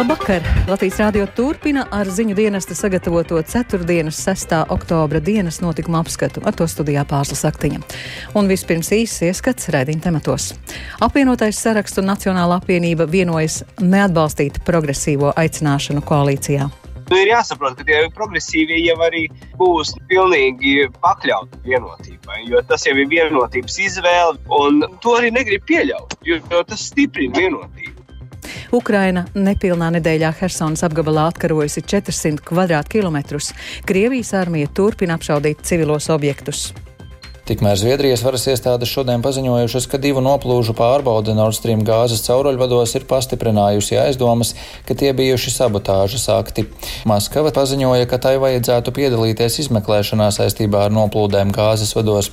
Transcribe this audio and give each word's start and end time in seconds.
Labvakar! 0.00 0.40
Latvijas 0.68 0.96
rādio 0.96 1.26
turpina 1.36 1.82
ar 1.92 2.08
ziņu 2.08 2.32
dienesta 2.32 2.72
sagatavoto 2.72 3.36
4. 3.44 4.06
6. 4.16 4.54
oktobra 4.72 5.20
dienas 5.20 5.58
notikuma 5.60 6.00
apskatu. 6.00 6.40
Ar 6.48 6.56
to 6.56 6.64
studijā 6.64 7.02
pārslas 7.04 7.44
aktiņa. 7.44 7.82
Un 8.32 8.48
vispirms 8.48 8.88
īsts 8.96 9.26
ieskats 9.28 9.68
rēdiņa 9.68 10.06
tematos. 10.06 10.54
Apvienotais 11.04 11.60
sarakstu 11.60 12.00
Nacionāla 12.00 12.56
apvienība 12.62 13.04
vienojas 13.12 13.60
neatbalstīt 13.76 14.62
progresīvo 14.64 15.34
aicināšanu 15.36 16.00
koalīcijā. 16.08 16.70
Nu, 17.10 17.20
ir 17.20 17.34
jāsaprot, 17.34 17.76
ka 17.76 17.84
tie 17.84 18.00
progresīvie 18.16 18.80
jau 18.86 18.96
arī 19.04 19.26
būs 19.60 19.92
pilnīgi 20.08 20.88
pakļauti 21.04 21.60
vienotībai, 21.68 22.46
jo 22.48 22.64
tas 22.72 22.88
jau 22.88 22.96
ir 22.96 23.12
vienotības 23.12 23.80
izvēle, 23.84 24.38
un 24.48 24.80
to 25.04 25.18
arī 25.20 25.34
negrib 25.34 25.68
pieļaut, 25.68 26.22
jo 26.24 26.40
tas 26.64 26.88
stiprina 26.88 27.36
vienotību. 27.36 27.99
Ukraina 28.76 29.24
nepilnā 29.34 29.92
nedēļā 29.98 30.34
Helsinas 30.42 30.84
apgabalā 30.86 31.30
atkarojusi 31.32 31.82
400 31.86 32.84
km2. 32.90 33.42
Krievijas 33.88 34.34
armija 34.38 34.70
turpina 34.74 35.18
apšaudīt 35.18 35.66
civilos 35.66 36.10
objektus. 36.12 36.70
Tikmēr 37.50 37.74
Zviedrijas 37.74 38.20
varas 38.22 38.44
iestādes 38.46 38.92
šodien 38.92 39.24
paziņojušas, 39.24 39.88
ka 39.90 39.98
divu 39.98 40.20
noplūžu 40.22 40.70
pārbaude 40.78 41.32
Nord 41.34 41.56
Stream 41.56 41.80
gāzes 41.82 42.22
cauruļvados 42.22 42.92
ir 42.94 43.06
pastiprinājusi 43.10 43.98
aizdomas, 43.98 44.52
ka 44.86 44.94
tie 44.94 45.10
bijuši 45.18 45.50
sabotāžas 45.56 46.28
akti. 46.30 46.68
Maskava 47.10 47.50
paziņoja, 47.56 48.06
ka 48.06 48.20
tai 48.22 48.36
vajadzētu 48.38 48.94
piedalīties 48.94 49.64
izmeklēšanā 49.64 50.30
saistībā 50.36 50.84
ar 50.86 50.94
noplūdēm 50.94 51.50
gāzes 51.56 51.90
vados. 51.98 52.30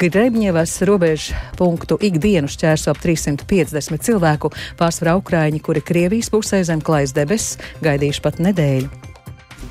Grebņevas 0.00 0.76
robežu 0.88 1.36
punktu 1.58 1.98
ikdienu 2.00 2.50
šķērso 2.52 2.94
ap 2.94 3.02
350 3.02 4.06
cilvēku, 4.06 4.52
pārsvarā 4.78 5.16
Ukraiņi, 5.20 5.62
kuri 5.64 5.84
Krievijas 5.84 6.32
pusē 6.32 6.62
zem 6.66 6.84
klājas 6.84 7.16
debesis, 7.16 7.60
gaidījuši 7.84 8.24
pat 8.24 8.42
nedēļu. 8.42 9.06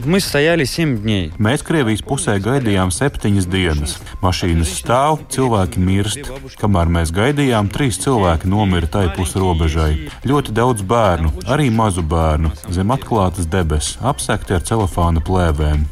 Mēs 0.03 1.63
Krievijas 1.65 2.03
pusē 2.05 2.35
gaidījām 2.43 2.91
septiņas 2.91 3.47
dienas. 3.49 3.95
Mašīnas 4.21 4.73
stāv, 4.81 5.21
cilvēki 5.31 5.81
mirst. 5.81 6.31
Kamēr 6.59 6.91
mēs 6.97 7.13
gaidījām, 7.15 7.71
trīs 7.73 8.01
cilvēki 8.03 8.51
nomira 8.51 8.89
tai 8.91 9.07
pus 9.15 9.33
robežai. 9.39 10.09
Ļoti 10.27 10.55
daudz 10.57 10.83
bērnu, 10.85 11.31
arī 11.47 11.71
mazu 11.71 12.03
bērnu, 12.03 12.51
zem 12.75 12.91
atklātas 12.93 13.47
debesis, 13.47 13.95
apsekti 14.03 14.57
ar 14.57 14.67
celofāna 14.67 15.23
plēvēm. 15.25 15.87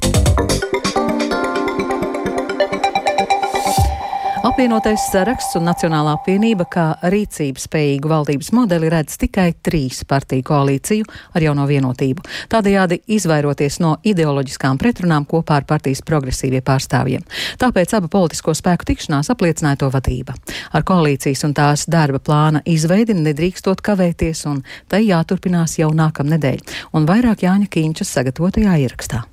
Apvienotais 4.44 5.00
saraksts 5.08 5.56
un 5.56 5.64
Nacionālā 5.64 6.18
apvienība 6.18 6.66
kā 6.68 6.84
rīcības 7.08 7.64
spējīgu 7.70 8.10
valdības 8.12 8.50
modeli 8.52 8.90
redz 8.92 9.16
tikai 9.22 9.54
trīs 9.64 10.02
partiju 10.04 10.44
koalīciju 10.50 11.08
ar 11.32 11.46
jauno 11.46 11.64
vienotību. 11.70 12.26
Tādējādi 12.52 12.98
izvairoties 13.16 13.80
no 13.80 13.94
ideoloģiskām 14.04 14.82
pretrunām 14.84 15.24
kopā 15.32 15.62
ar 15.62 15.70
partijas 15.70 16.04
progresīvie 16.04 16.60
pārstāvjiem. 16.60 17.24
Tāpēc 17.64 17.96
abu 17.96 18.12
politisko 18.12 18.52
spēku 18.60 18.92
tikšanās 18.92 19.32
apliecināja 19.32 19.86
to 19.86 19.94
vadība. 19.96 20.36
Ar 20.76 20.84
koalīcijas 20.84 21.48
un 21.48 21.56
tās 21.56 21.88
darba 21.88 22.20
plāna 22.20 22.66
izveidi 22.68 23.16
nedrīkstot 23.16 23.80
kavēties, 23.80 24.44
un 24.52 24.66
tai 24.92 25.06
jāturpinās 25.08 25.80
jau 25.80 25.94
nākamnedēļ, 25.96 26.66
un 27.00 27.08
vairāk 27.08 27.48
Jāņa 27.48 27.72
Kīņčas 27.72 28.20
sagatavotajā 28.20 28.82
ierakstā. 28.84 29.30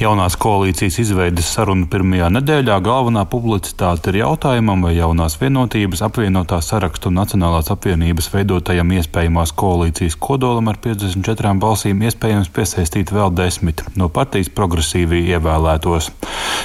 Jaunās 0.00 0.38
koalīcijas 0.40 0.96
izveides 1.02 1.50
sarunu 1.52 1.84
pirmajā 1.92 2.30
nedēļā 2.32 2.78
galvenā 2.80 3.26
publicitāte 3.28 4.08
ir 4.08 4.22
jautājumam, 4.22 4.86
vai 4.86 4.94
jaunās 4.96 5.36
vienotības 5.36 6.00
apvienotā 6.06 6.62
sarakstu 6.64 7.10
un 7.10 7.18
Nacionālās 7.20 7.68
apvienības 7.74 8.30
veidotajam 8.32 8.94
iespējamās 8.96 9.52
koalīcijas 9.52 10.16
kodolam 10.16 10.72
ar 10.72 10.80
54 10.80 11.52
balsīm 11.60 12.00
iespējams 12.08 12.48
piesaistīt 12.56 13.12
vēl 13.12 13.34
desmit 13.36 13.84
no 13.94 14.08
partijas 14.08 14.48
progresīvi 14.56 15.26
ievēlētos. 15.34 16.08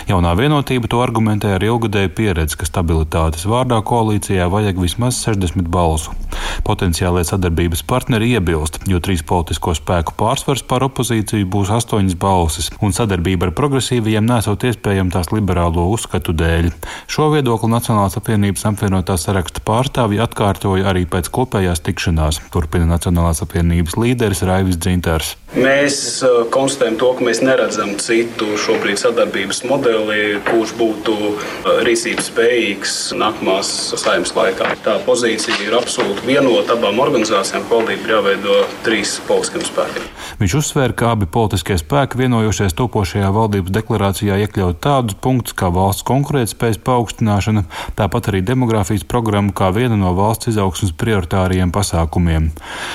Jaunā 0.08 0.32
vienotība 0.40 0.88
to 0.88 1.04
argumentē 1.04 1.58
ar 1.58 1.68
ilgadēju 1.68 2.14
pieredzi, 2.16 2.56
ka 2.62 2.70
stabilitātes 2.70 3.44
vārdā 3.44 3.82
koalīcijā 3.84 4.48
vajag 4.48 4.80
vismaz 4.86 5.20
60 5.28 5.68
balsu. 5.68 6.16
Potenciālie 6.64 7.26
sadarbības 7.28 7.84
partneri 7.88 8.32
iebilst, 8.38 8.80
jo 8.88 9.02
trīs 9.04 9.24
politisko 9.28 9.76
spēku 9.76 10.16
pārsvars 10.20 10.64
par 10.68 10.86
opozīciju 10.88 11.50
būs 11.52 11.74
astoņas 11.76 12.18
balsis, 12.22 12.72
un 12.82 12.96
sadarbība 13.18 13.48
ar 13.50 13.54
progresīvajiem 13.58 14.28
nesot 14.30 14.64
iespējama 14.68 15.12
tās 15.12 15.32
liberālo 15.34 15.88
uzskatu 15.90 16.36
dēļ. 16.38 16.70
Šo 17.10 17.32
viedokli 17.34 17.70
Nacionālās 17.72 18.18
apvienības 18.20 18.66
apvienotā 18.70 19.18
saraksta 19.18 19.64
pārstāvji 19.66 20.22
atkārtoja 20.22 20.86
arī 20.92 21.08
pēc 21.10 21.32
kopējās 21.34 21.82
tikšanās, 21.82 22.42
turpina 22.54 22.86
Nacionālās 22.86 23.42
apvienības 23.42 23.98
līderis 23.98 24.44
Raivis 24.46 24.78
Dzinters. 24.78 25.36
Mēs 25.58 26.22
uh, 26.28 26.44
konstatējam 26.54 26.98
to, 27.02 27.10
ka 27.18 27.26
mēs 27.26 27.42
neredzam 27.42 27.96
citu 28.04 28.58
šobrīd 28.60 29.00
sadarbības 29.02 29.64
modeli, 29.66 30.38
kurš 30.46 30.76
būtu 30.78 31.16
uh, 31.16 31.70
rīcības 31.88 32.30
spējīgs 32.30 32.96
nākamās 33.18 33.72
saimnes 33.98 34.36
laikā. 34.38 34.76
Tā 34.86 35.00
pozīcija 35.08 35.58
ir 35.66 35.78
absolūti 35.80 36.28
vienota 36.28 36.76
abām 36.78 37.02
organizācijām. 37.02 37.66
Valdība 37.72 38.06
ir 38.06 38.16
jāveido 38.18 38.60
trīs 38.86 39.18
politiskiem 39.26 39.66
spēkiem. 39.72 40.12
Viņš 40.38 40.58
uzsvēra, 40.60 40.94
ka 40.94 41.14
abi 41.16 41.26
politiskie 41.32 41.80
spēki 41.80 42.20
vienojušies 42.20 42.76
topošajā 42.78 43.07
valdības 43.16 43.72
deklarācijā 43.72 44.38
iekļaut 44.44 44.80
tādus 44.84 45.16
punktus 45.24 45.56
kā 45.58 45.70
valsts 45.74 46.06
konkurētspējas 46.08 46.80
paaugstināšana, 46.84 47.64
tāpat 47.98 48.30
arī 48.32 48.42
demogrāfijas 48.46 49.06
programma 49.08 49.54
kā 49.56 49.70
viena 49.76 49.96
no 50.00 50.12
valsts 50.18 50.52
izaugsmas 50.52 50.92
prioritāriem 51.00 51.72
pasākumiem. 51.76 52.50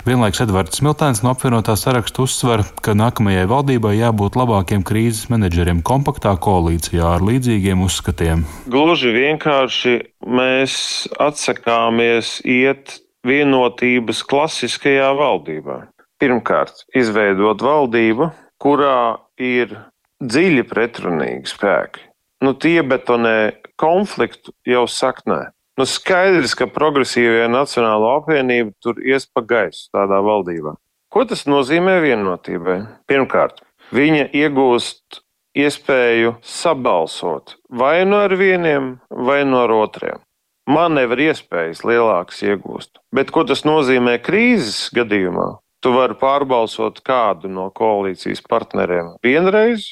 Vienlaiks 0.05 0.43
Edvards 0.45 0.81
Smiltēns 0.81 1.23
no 1.25 1.33
apvienotā 1.33 1.77
saraksta 1.81 2.25
uzsver, 2.27 2.65
ka 2.85 2.97
nākamajai 2.99 3.47
valdībai 3.51 3.95
jābūt 3.97 4.37
labākiem 4.41 4.85
krīzes 4.85 5.31
menedžeriem 5.33 5.81
kompaktā 5.87 6.35
koalīcijā 6.37 7.15
ar 7.17 7.25
līdzīgiem 7.25 7.87
uzskatiem. 7.87 8.45
Gluži 8.69 9.15
vienkārši 9.17 9.97
mēs 10.29 10.75
atsakāmies 11.23 12.41
iet 12.45 12.99
vienotības 13.27 14.23
klasiskajā 14.29 15.13
valdībā. 15.19 15.87
Pirmkārt, 16.23 16.85
izveidot 16.95 17.63
valdību, 17.67 18.29
kurā 18.63 19.19
ir 19.43 19.75
dziļi 20.23 20.65
pretrunīgi 20.71 21.51
spēki. 21.51 22.07
Nu, 22.43 22.55
tie 22.59 22.81
betonē 22.83 23.59
konfliktu 23.79 24.55
jau 24.67 24.87
saknē. 24.91 25.53
Nu, 25.79 25.87
skaidrs, 25.89 26.55
ka 26.59 26.67
progresīvajā 26.71 27.49
Nacionālā 27.51 28.17
apvienība 28.19 28.75
tur 28.83 28.99
ies 29.03 29.29
pa 29.31 29.45
gaisu 29.47 29.89
tādā 29.95 30.19
valdībā. 30.25 30.75
Ko 31.13 31.25
tas 31.29 31.47
nozīmē 31.49 31.99
vienotībai? 32.03 32.79
Pirmkārt, 33.09 33.63
viņa 33.95 34.31
iegūst 34.37 35.23
iespēju 35.59 36.37
sabalsot 36.43 37.57
vai 37.69 38.05
nu 38.09 38.21
ar 38.25 38.35
vieniem, 38.37 38.95
vai 39.11 39.43
nu 39.49 39.63
ar 39.63 39.75
otriem. 39.77 40.23
Manevru 40.69 41.27
iespējas 41.27 41.83
lielākas 41.85 42.39
iegūst. 42.47 43.01
Bet 43.15 43.33
ko 43.35 43.43
tas 43.49 43.65
nozīmē 43.67 44.19
krīzes 44.23 44.93
gadījumā? 44.95 45.49
Tu 45.83 45.91
vari 45.91 46.15
pārbalsot 46.21 47.01
kādu 47.03 47.51
no 47.51 47.67
koalīcijas 47.75 48.45
partneriem 48.47 49.17
vienreiz, 49.27 49.89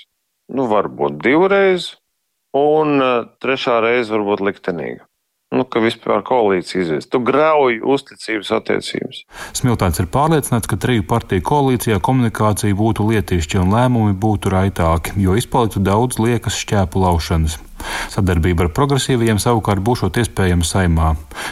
nu 0.51 0.67
varbūt 0.71 1.21
divreiz, 1.25 1.95
un 2.57 2.99
eh, 2.99 3.15
trešā 3.43 3.81
reize 3.85 4.13
varbūt 4.17 4.45
liktenīga 4.51 5.07
nu, 5.51 5.65
ka 5.67 5.83
vispār 5.83 6.23
koalīcija 6.27 6.85
izies. 6.85 7.09
Tu 7.11 7.21
grauj 7.27 7.81
uzticības 7.95 8.53
attiecības. 8.61 9.23
Smiltēns 9.59 9.99
ir 10.03 10.09
pārliecināts, 10.13 10.71
ka 10.71 10.79
triju 10.81 11.07
partiju 11.11 11.45
koalīcijā 11.47 11.99
komunikācija 12.07 12.77
būtu 12.79 13.09
lietišķa 13.11 13.65
un 13.65 13.75
lēmumi 13.75 14.15
būtu 14.21 14.53
raitāki, 14.55 15.17
jo 15.25 15.35
izpaliktu 15.39 15.83
daudz 15.83 16.21
liekas 16.23 16.59
šķēpu 16.63 17.03
laušanas. 17.03 17.59
Sadarbība 18.11 18.67
ar 18.67 18.73
progresīvajiem 18.75 19.41
savukārt 19.43 19.83
būšot 19.87 20.21
iespējama 20.23 20.67
saimā. 20.67 21.11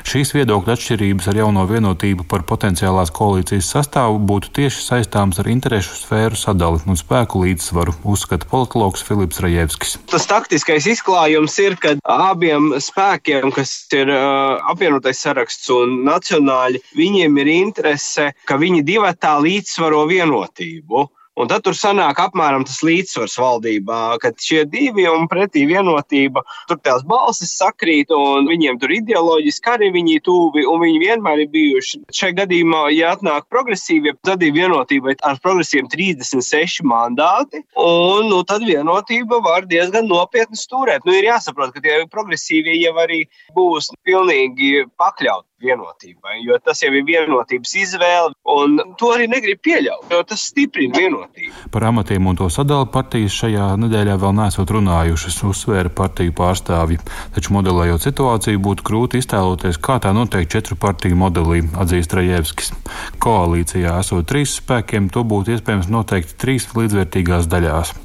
Šīs 0.09 0.33
viedokļa 0.37 0.77
atšķirības 0.77 1.29
ar 1.31 1.41
jauno 1.43 1.65
vienotību 1.69 2.27
par 2.29 2.45
potenciālās 2.49 3.13
koalīcijas 3.15 3.71
sastāvu 3.75 4.21
būtu 4.29 4.53
tieši 4.59 4.85
saistāmas 4.85 5.41
ar 5.43 5.51
interešu 5.53 5.97
sfēru 6.01 6.39
sadali 6.39 6.83
un 6.87 6.99
spēku 6.99 7.43
līdzsvaru, 7.45 7.97
uzskata 8.09 8.49
politologs 8.51 9.05
Filips 9.07 9.43
Rajevskis. 9.45 9.97
Tas 10.11 10.29
taktiskais 10.31 10.89
izklājums 10.91 11.59
ir, 11.63 11.79
ka 11.81 11.97
abiem 12.03 12.73
spēkiem, 12.83 13.53
kas 13.55 13.75
ir 13.97 14.13
uh, 14.13 14.59
apvienotais 14.73 15.21
saraksts 15.25 15.71
un 15.75 16.01
nacionāļi, 16.09 16.83
viņiem 16.99 17.39
ir 17.43 17.53
interese, 17.59 18.33
ka 18.49 18.59
viņi 18.61 18.85
divatā 18.87 19.37
līdzsvaro 19.45 20.05
vienotību. 20.11 21.07
Un 21.39 21.47
tad 21.47 21.63
tur 21.63 21.77
sanāk 21.79 22.19
apmēram 22.19 22.65
tas 22.67 22.81
līdzsvars 22.83 23.37
valdībā, 23.39 23.99
kad 24.23 24.41
šie 24.43 24.65
divi 24.67 25.05
un 25.07 25.29
pretī 25.31 25.63
vienotība, 25.71 26.43
tur 26.67 26.81
tās 26.83 27.05
balsis 27.07 27.53
sakrīt, 27.61 28.11
un 28.11 28.49
viņiem 28.51 28.81
tur 28.83 28.91
ideoloģiski 28.97 29.71
arī 29.71 29.93
viņi 29.95 30.19
tuvi, 30.27 30.65
un 30.67 30.83
viņi 30.83 30.99
vienmēr 31.05 31.45
ir 31.45 31.53
bijuši. 31.53 32.03
Šajā 32.19 32.41
gadījumā, 32.41 32.83
ja 32.97 33.13
atnāk 33.15 33.47
progresīvie, 33.53 34.17
tad 34.27 34.43
ir 34.43 34.57
vienotība 34.57 35.15
ar 35.23 35.39
progresīviem 35.45 35.87
36 35.95 36.83
mandāti, 36.91 37.63
un 37.79 38.27
nu, 38.33 38.43
tad 38.49 38.67
vienotība 38.67 39.39
var 39.45 39.71
diezgan 39.71 40.11
nopietni 40.11 40.59
stūrēt. 40.59 41.07
Nu, 41.07 41.15
ir 41.15 41.31
jāsaprot, 41.31 41.71
ka 41.77 41.85
tie 41.85 42.01
progresīvie 42.11 42.81
jau 42.83 42.97
arī 42.99 43.23
būs 43.55 43.93
pilnīgi 44.03 44.89
pakļauti 44.99 45.47
vienotībai, 45.63 46.39
jo 46.47 46.59
tas 46.63 46.83
jau 46.83 46.91
ir 46.95 47.05
vienotības 47.07 47.75
izvēle, 47.83 48.35
un 48.49 48.79
to 49.01 49.11
arī 49.15 49.29
negrib 49.31 49.61
pieļaut, 49.65 50.07
jo 50.13 50.21
tas 50.29 50.45
stiprina 50.51 50.99
vienotību. 50.99 51.53
Par 51.75 51.89
amatiem 51.91 52.27
un 52.31 52.39
to 52.39 52.49
sadali 52.53 52.89
partijas 52.95 53.37
šajā 53.43 53.69
nedēļā 53.83 54.19
vēl 54.23 54.37
nesot 54.39 54.73
runājušas, 54.77 55.41
uzsvēra 55.49 55.93
partiju 56.01 56.35
pārstāvji. 56.39 57.01
Taču 57.37 57.55
modelējot 57.57 58.09
situāciju, 58.09 58.63
būtu 58.69 58.87
grūti 58.89 59.23
iztēloties, 59.23 59.81
kā 59.83 59.99
tā 60.03 60.15
notiek 60.17 60.49
četru 60.51 60.79
partiju 60.81 61.19
modelī, 61.19 61.65
atzīst 61.79 62.15
Rajevskis. 62.19 62.75
Koalīcijā 63.23 63.99
esot 64.03 64.29
trīs 64.31 64.59
spēkiem, 64.61 65.11
to 65.13 65.27
būtu 65.27 65.57
iespējams 65.57 65.91
noteikt 65.93 66.39
trīs 66.41 66.71
līdzvērtīgās 66.79 67.51
daļās. 67.51 67.97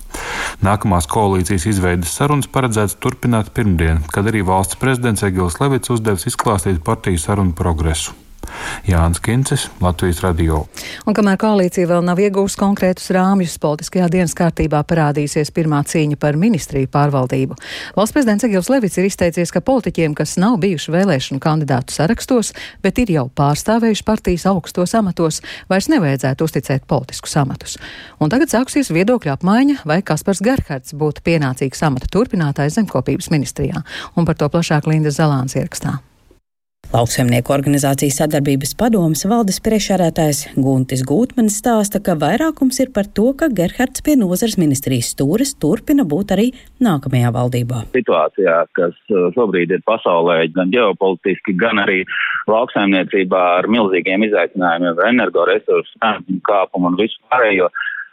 Nākamās 0.64 1.10
koalīcijas 1.12 1.66
izveidas 1.68 2.14
sarunas 2.16 2.48
paredzēts 2.48 2.96
turpināt 3.04 3.50
pirmdien, 3.58 4.00
kad 4.16 4.32
arī 4.32 4.46
valsts 4.48 4.80
prezidents 4.80 5.26
Egils 5.28 5.60
Levits 5.60 5.92
uzdevis 5.92 6.30
izklāstīt 6.32 6.80
partiju 6.88 7.20
sarunu 7.20 7.52
progresu. 7.58 8.23
Jānis 8.88 9.22
Kincis, 9.24 9.70
Latvijas 9.82 10.22
radio. 10.24 10.64
Un 11.08 11.16
kamēr 11.16 11.38
koalīcija 11.40 11.88
vēl 11.88 12.04
nav 12.06 12.20
iegūst 12.20 12.58
konkrētus 12.60 13.10
rāmjus, 13.16 13.56
politiskajā 13.64 14.10
dienas 14.12 14.36
kārtībā 14.38 14.82
parādīsies 14.88 15.54
pirmā 15.56 15.80
cīņa 15.88 16.20
par 16.20 16.38
ministriju 16.40 16.90
pārvaldību. 16.92 17.58
Valsts 17.96 18.16
prezidents 18.16 18.48
Egils 18.48 18.70
Levits 18.72 19.00
ir 19.00 19.08
izteicies, 19.08 19.54
ka 19.56 19.64
politiķiem, 19.64 20.16
kas 20.18 20.36
nav 20.42 20.60
bijuši 20.64 20.94
vēlēšanu 20.98 21.44
kandidātu 21.44 21.96
sarakstos, 21.96 22.54
bet 22.84 23.00
ir 23.00 23.16
jau 23.16 23.28
pārstāvējuši 23.40 24.08
partijas 24.08 24.48
augstos 24.52 24.96
amatos, 25.00 25.42
vairs 25.72 25.90
nevajadzētu 25.94 26.48
uzticēt 26.50 26.88
politiskus 26.90 27.38
amatus. 27.40 27.78
Un 28.20 28.32
tagad 28.34 28.52
sāksies 28.52 28.92
viedokļu 28.94 29.36
apmaiņa, 29.38 29.82
vai 29.88 30.02
Kaspars 30.06 30.44
Gerhards 30.44 30.96
būtu 30.98 31.24
pienācīgs 31.26 31.86
amata 31.88 32.12
turpinātājs 32.12 32.80
zemkopības 32.80 33.32
ministrijā. 33.34 33.86
Un 34.16 34.28
par 34.28 34.36
to 34.40 34.52
plašāk 34.52 34.92
Linda 34.92 35.14
Zalāns 35.14 35.56
ierakstā. 35.56 36.02
Lauksaimnieku 36.92 37.50
organizācijas 37.56 38.20
sadarbības 38.20 38.76
padomas 38.78 39.24
valdes 39.26 39.58
priekšsēdētājs 39.66 40.42
Guntis 40.62 41.02
Gūtmanis 41.10 41.56
stāsta, 41.58 42.02
ka 42.04 42.14
vairākums 42.22 42.78
ir 42.84 42.92
par 42.94 43.08
to, 43.18 43.32
ka 43.40 43.48
Gerhards 43.50 44.04
pie 44.06 44.14
nozares 44.20 44.60
ministrijas 44.62 45.10
stūres 45.16 45.56
turpina 45.58 46.06
būt 46.06 46.36
arī 46.36 46.46
nākamajā 46.86 47.32
valdībā. 47.34 47.80
Situācijā, 47.96 48.60
kas 48.78 48.94
uh, 49.10 49.32
šobrīd 49.34 49.74
ir 49.74 49.82
pasaulē, 49.90 50.44
gan 50.54 50.70
ģeopolitiski, 50.76 51.56
gan 51.58 51.82
arī 51.82 52.04
lauksaimniecībā 52.52 53.42
ar 53.64 53.72
milzīgiem 53.74 54.28
izaicinājumiem, 54.28 55.02
energoresursu 55.08 55.98
kāpumu 56.46 56.92
un 56.92 57.00
visu 57.02 57.18
pārējo. 57.32 57.72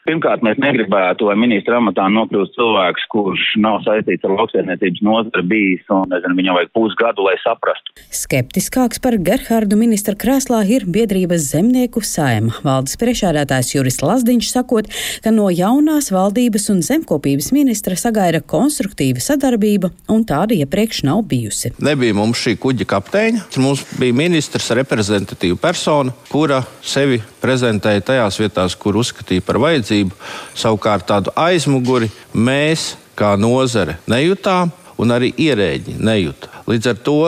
Pirmkārt, 0.09 0.41
mēs 0.41 0.57
negribētu, 0.57 1.27
lai 1.29 1.37
ministra 1.37 1.77
amatā 1.77 2.07
nokļūst 2.09 2.55
cilvēks, 2.57 3.03
kurš 3.13 3.43
nav 3.61 3.83
saistīts 3.85 4.25
ar 4.25 4.33
lauksaimniecības 4.39 5.03
nozari 5.05 5.45
bijis, 5.51 5.83
un 5.93 6.09
nezinu, 6.09 6.37
viņam 6.39 6.57
vajag 6.57 6.71
pusgadu, 6.77 7.27
lai 7.27 7.35
saprastu. 7.43 7.93
Skeptiskāks 8.17 9.03
par 9.05 9.19
Gerhārdu 9.21 9.77
ministra 9.77 10.17
krēslā 10.17 10.63
ir 10.73 10.87
biedrības 10.89 11.51
zemnieku 11.53 12.01
saima. 12.07 12.55
Valdes 12.65 12.97
priekšādātājs 13.01 13.75
Juris 13.75 14.01
Lazdiņš 14.01 14.53
sakot, 14.55 14.89
ka 15.21 15.35
no 15.37 15.51
jaunās 15.53 16.09
valdības 16.15 16.71
un 16.73 16.81
zemkopības 16.87 17.51
ministra 17.53 17.99
sagaida 18.01 18.41
konstruktīva 18.41 19.21
sadarbība, 19.21 19.93
un 20.09 20.25
tāda 20.25 20.57
iepriekš 20.57 21.05
nav 21.11 21.27
bijusi. 21.29 21.75
Nebija 21.77 22.17
mums 22.17 22.41
šī 22.41 22.57
kuģa 22.63 22.89
kapteiņa, 22.89 23.45
mums 23.61 23.85
bija 24.01 24.17
ministrs 24.17 24.73
reprezentatīva 24.81 25.61
persona, 25.61 26.17
kura 26.33 26.65
sevi 26.81 27.21
prezentēja 27.41 28.05
tajās 28.13 28.39
vietās, 28.41 28.77
kur 28.79 28.99
uzskatīja 29.01 29.45
par 29.47 29.61
vajadzību. 29.63 30.17
Savukārt 30.59 31.09
tādu 31.09 31.35
aizmuguri 31.39 32.11
mēs, 32.35 32.95
kā 33.19 33.35
nozare, 33.41 33.99
nejūtām, 34.11 34.73
un 35.01 35.15
arī 35.15 35.33
ierēģi 35.41 35.97
nejūta. 36.01 36.65
Līdz 36.69 36.91
ar 36.93 36.99
to 37.05 37.21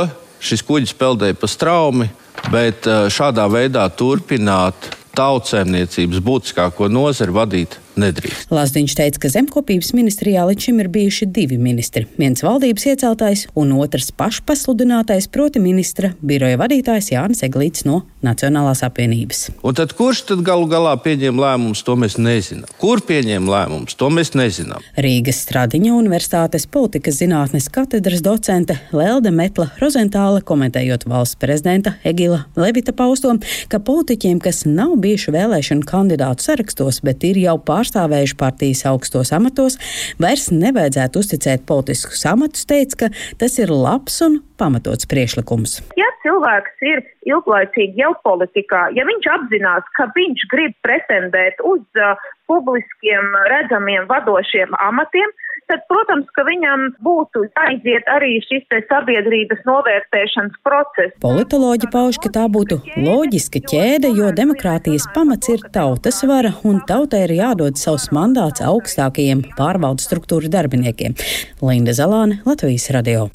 šis 0.43 0.65
kuģis 0.67 0.97
peldēja 0.99 1.39
pa 1.39 1.49
straumi, 1.51 2.09
bet 2.53 2.89
eh, 2.89 3.07
šādā 3.13 3.47
veidā 3.51 3.87
turpināt 3.97 4.91
tautsēmniecības 5.17 6.23
būtiskāko 6.25 6.89
nozari 6.93 7.35
vadīt 7.37 7.82
nedrīkst. 8.01 8.51
Lazdiņš 8.53 8.97
teica, 8.99 9.21
ka 9.23 9.31
zemkopības 9.33 9.93
ministrijā 9.97 10.45
līdz 10.49 10.69
šim 10.69 10.81
ir 10.83 10.89
bijuši 10.93 11.29
divi 11.35 11.59
ministri. 11.61 12.07
Viens 12.21 12.43
valdības 12.45 12.87
ieceltais 12.93 13.47
un 13.59 13.75
otrs 13.79 14.11
pašpasludinātais, 14.17 15.29
proti 15.33 15.63
ministra 15.63 16.13
biroja 16.23 16.61
vadītājs 16.61 17.13
Jānis 17.15 17.45
Eglīts 17.47 17.87
no 17.89 18.03
Nacionālās 18.23 18.85
apvienības. 18.87 19.49
Un 19.67 19.75
tad 19.79 19.95
kurš 19.99 20.25
tad 20.29 20.45
galu 20.47 20.69
galā 20.71 20.95
pieņēma 21.03 21.43
lēmumus, 21.43 21.83
to 21.87 21.97
mēs 21.99 22.19
nezinām. 22.23 22.71
Kur 22.79 23.03
pieņēma 23.03 23.51
lēmumus, 23.51 23.97
to 23.99 24.11
mēs 24.15 24.33
nezinām. 24.39 24.85
Rīgas 24.95 25.43
Stradiņa 25.47 25.95
Universitātes 25.97 26.69
politikas 26.71 27.19
zinātnes 27.19 27.67
katedras 27.73 28.23
docente 28.23 28.79
Lelde 28.95 29.33
Metla 29.35 29.69
Rozentāla 29.83 30.43
komentējot 30.47 31.09
valsts 31.11 31.41
prezidenta 31.43 31.97
Egila 32.07 32.45
Levita 32.57 32.95
pausto, 32.95 33.35
ka 33.69 33.81
politiķiem, 33.83 34.39
kas 34.43 34.63
nav 34.69 34.95
bijuši 35.03 35.35
vēlēšanu 35.35 35.87
kandidātu 35.89 36.47
sarakstos, 36.47 37.01
bet 37.03 37.27
ir 37.27 37.41
jau 37.43 37.57
pār 37.59 37.82
pārstāvējuši 37.83 38.39
partijas 38.39 38.85
augstos 38.91 39.33
amatos, 39.35 39.79
vairs 40.23 40.51
nevajadzētu 40.55 41.23
uzticēt 41.23 41.67
politiskus 41.67 42.25
amatus, 42.31 42.67
teica, 42.69 43.05
ka 43.05 43.11
tas 43.41 43.59
ir 43.59 43.73
labs 43.73 44.21
un 44.25 44.41
pamatots 44.61 45.09
priešlikums. 45.11 45.81
Ja 45.99 46.09
cilvēks 46.23 46.87
ir 46.87 47.03
ilglaicīgi 47.27 48.03
jau 48.05 48.13
politikā, 48.27 48.89
ja 48.97 49.07
viņš 49.09 49.31
apzinās, 49.35 49.89
ka 49.99 50.09
viņš 50.15 50.47
grib 50.53 50.77
pretendēt 50.87 51.59
uz 51.67 51.83
uh, 51.99 52.15
publiskiem 52.51 53.35
redzamiem 53.51 54.07
vadošiem 54.11 54.75
amatiem, 54.79 55.35
tad, 55.73 55.85
protams, 55.89 56.29
ka 56.37 56.45
viņam 56.47 56.85
būtu 57.05 57.47
jāiziet 57.49 58.09
arī 58.13 58.37
šis 58.45 58.69
sabiedrības 58.91 59.65
novērtēšanas 59.69 60.61
process. 60.67 61.17
Politoloģi 61.25 61.91
pauž, 61.93 62.21
ka 62.23 62.33
tā 62.35 62.47
būtu 62.53 62.81
loģiska 63.01 63.63
ķēde, 63.73 64.13
jo 64.19 64.33
demokrātijas 64.37 65.09
pamats 65.17 65.53
ir 65.53 65.65
tautas 65.75 66.23
vara, 66.29 66.53
un 66.69 66.83
tautai 66.89 67.25
ir 67.29 67.37
jādod 67.41 67.81
savs 67.81 68.11
mandāts 68.15 68.65
augstākajiem 68.65 69.47
pārvaldes 69.59 70.09
struktūra 70.11 70.53
darbiniekiem. 70.53 71.17
Linda 71.65 71.97
Zalāne, 71.97 72.43
Latvijas 72.49 72.91
radio. 72.95 73.31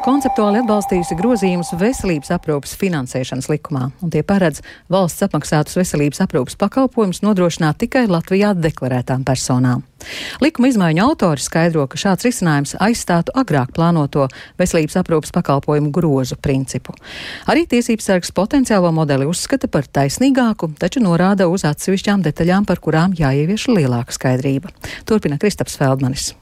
Saima 0.00 0.16
konceptuāli 0.16 0.60
atbalstījusi 0.62 1.16
grozījumus 1.18 1.74
veselības 1.76 2.30
aprūpas 2.32 2.70
finansēšanas 2.80 3.50
likumā, 3.50 3.90
un 4.00 4.08
tie 4.08 4.22
paredz 4.24 4.62
valsts 4.88 5.26
apmaksātus 5.26 5.76
veselības 5.76 6.22
aprūpas 6.24 6.56
pakalpojumus 6.56 7.20
nodrošināt 7.20 7.76
tikai 7.82 8.06
Latvijā 8.08 8.54
deklarētām 8.56 9.26
personām. 9.28 9.84
Likuma 10.40 10.70
izmaiņu 10.72 11.04
autori 11.04 11.44
skaidro, 11.44 11.84
ka 11.84 12.00
šāds 12.00 12.24
risinājums 12.24 12.78
aizstātu 12.80 13.36
agrāk 13.36 13.76
plānoto 13.76 14.30
veselības 14.56 14.96
aprūpas 15.02 15.36
pakalpojumu 15.36 15.92
grozu 15.92 16.40
principu. 16.40 16.96
Arī 17.44 17.68
tiesības 17.68 18.08
sargs 18.08 18.32
potenciālo 18.32 18.94
modeli 18.96 19.28
uzskata 19.28 19.68
par 19.68 19.84
taisnīgāku, 19.84 20.72
taču 20.80 21.04
norāda 21.04 21.52
uz 21.52 21.68
atsevišķām 21.68 22.24
detaļām, 22.24 22.64
par 22.64 22.80
kurām 22.80 23.12
jāievieš 23.20 23.68
lielāka 23.74 24.16
skaidrība. 24.16 24.72
Turpina 25.04 25.36
Kristaps 25.36 25.76
Feldmanis. 25.76 26.32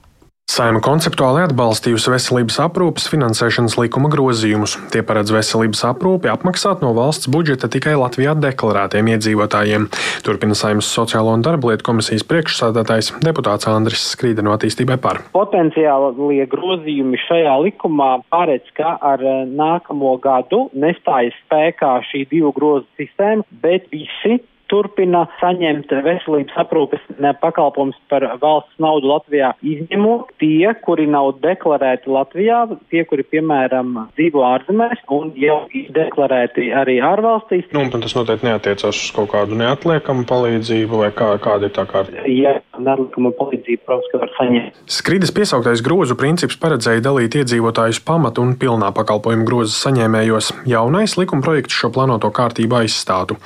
Saima 0.49 0.81
konceptuāli 0.81 1.43
atbalstījusi 1.45 2.09
veselības 2.09 2.57
aprūpas 2.65 3.05
finansēšanas 3.13 3.75
likuma 3.77 4.09
grozījumus. 4.09 4.79
Tie 4.89 5.03
paredz 5.05 5.29
veselības 5.35 5.83
aprūpi 5.91 6.31
apmaksāt 6.33 6.81
no 6.81 6.95
valsts 6.97 7.29
budžeta 7.29 7.69
tikai 7.69 7.93
Latvijā 8.01 8.33
deklarētiem 8.41 9.11
iedzīvotājiem. 9.13 9.85
Turpina 10.25 10.57
Saimas 10.57 10.89
sociālo 10.89 11.37
un 11.37 11.45
darba 11.45 11.69
lietu 11.69 11.85
komisijas 11.91 12.25
priekšsādātājs 12.33 13.13
deputāts 13.21 13.69
Andris 13.69 14.09
Skrīda 14.15 14.41
no 14.47 14.57
attīstībai 14.57 14.97
par. 15.05 15.21
Potenciālie 15.37 16.49
grozījumi 16.49 17.21
šajā 17.29 17.61
likumā 17.69 18.15
paredz, 18.33 18.73
ka 18.81 18.97
ar 19.05 19.21
eh, 19.21 19.45
nākamo 19.53 20.17
gadu 20.25 20.71
nestājas 20.73 21.37
spēkā 21.45 21.99
šī 22.09 22.25
divu 22.33 22.57
grozu 22.57 22.89
sistēma, 22.97 23.45
bet 23.61 23.93
visi 23.93 24.41
turpina 24.71 25.25
saņemt 25.41 25.93
veselības 26.05 26.57
aprūpes 26.63 27.05
pakalpojumus 27.43 27.99
par 28.11 28.25
valsts 28.43 28.79
naudu 28.83 29.11
Latvijā, 29.11 29.53
izņemot 29.65 30.33
tie, 30.43 30.73
kuri 30.85 31.09
nav 31.11 31.35
deklarēti 31.43 32.11
Latvijā, 32.13 32.65
tie, 32.93 33.05
kuri, 33.09 33.25
piemēram, 33.33 33.95
dzīvo 34.19 34.45
ārzemēs 34.47 35.03
un 35.15 35.33
jau 35.39 35.61
ir 35.77 35.91
deklarēti 35.97 36.69
arī 36.77 36.99
ārvalstīs. 37.05 37.69
Nu, 37.75 37.87
tas 37.93 38.17
noteikti 38.17 38.49
neatiecas 38.49 38.89
uz 38.93 39.13
kaut 39.17 39.31
kādu 39.33 39.59
neatliekamu 39.59 40.27
palīdzību 40.29 41.03
vai 41.03 41.11
kā, 41.17 41.31
kāda 41.43 41.69
ir 41.69 41.75
tā 41.77 41.87
kārta? 41.89 42.25
Jā, 42.29 42.59
neatliekama 42.79 43.33
palīdzība, 43.39 43.85
protams, 43.89 44.11
ka 44.13 44.23
var 44.23 44.35
saņemt. 44.37 44.81
Skrīdas 44.99 45.35
piesauktais 45.35 45.83
grozu 45.85 46.17
princips 46.19 46.59
paredzēja 46.61 47.05
dalīt 47.09 47.39
iedzīvotājus 47.41 48.03
pamatu 48.07 48.45
un 48.45 48.55
pilnā 48.61 48.91
pakalpojumu 48.97 49.47
grozu 49.49 49.75
saņēmējos. 49.79 50.53
Jaunais 50.69 51.17
likuma 51.21 51.45
projekts 51.45 51.77
šo 51.79 51.93
plānoto 51.95 52.31
kārtību 52.35 52.83
aizstātu. 52.83 53.39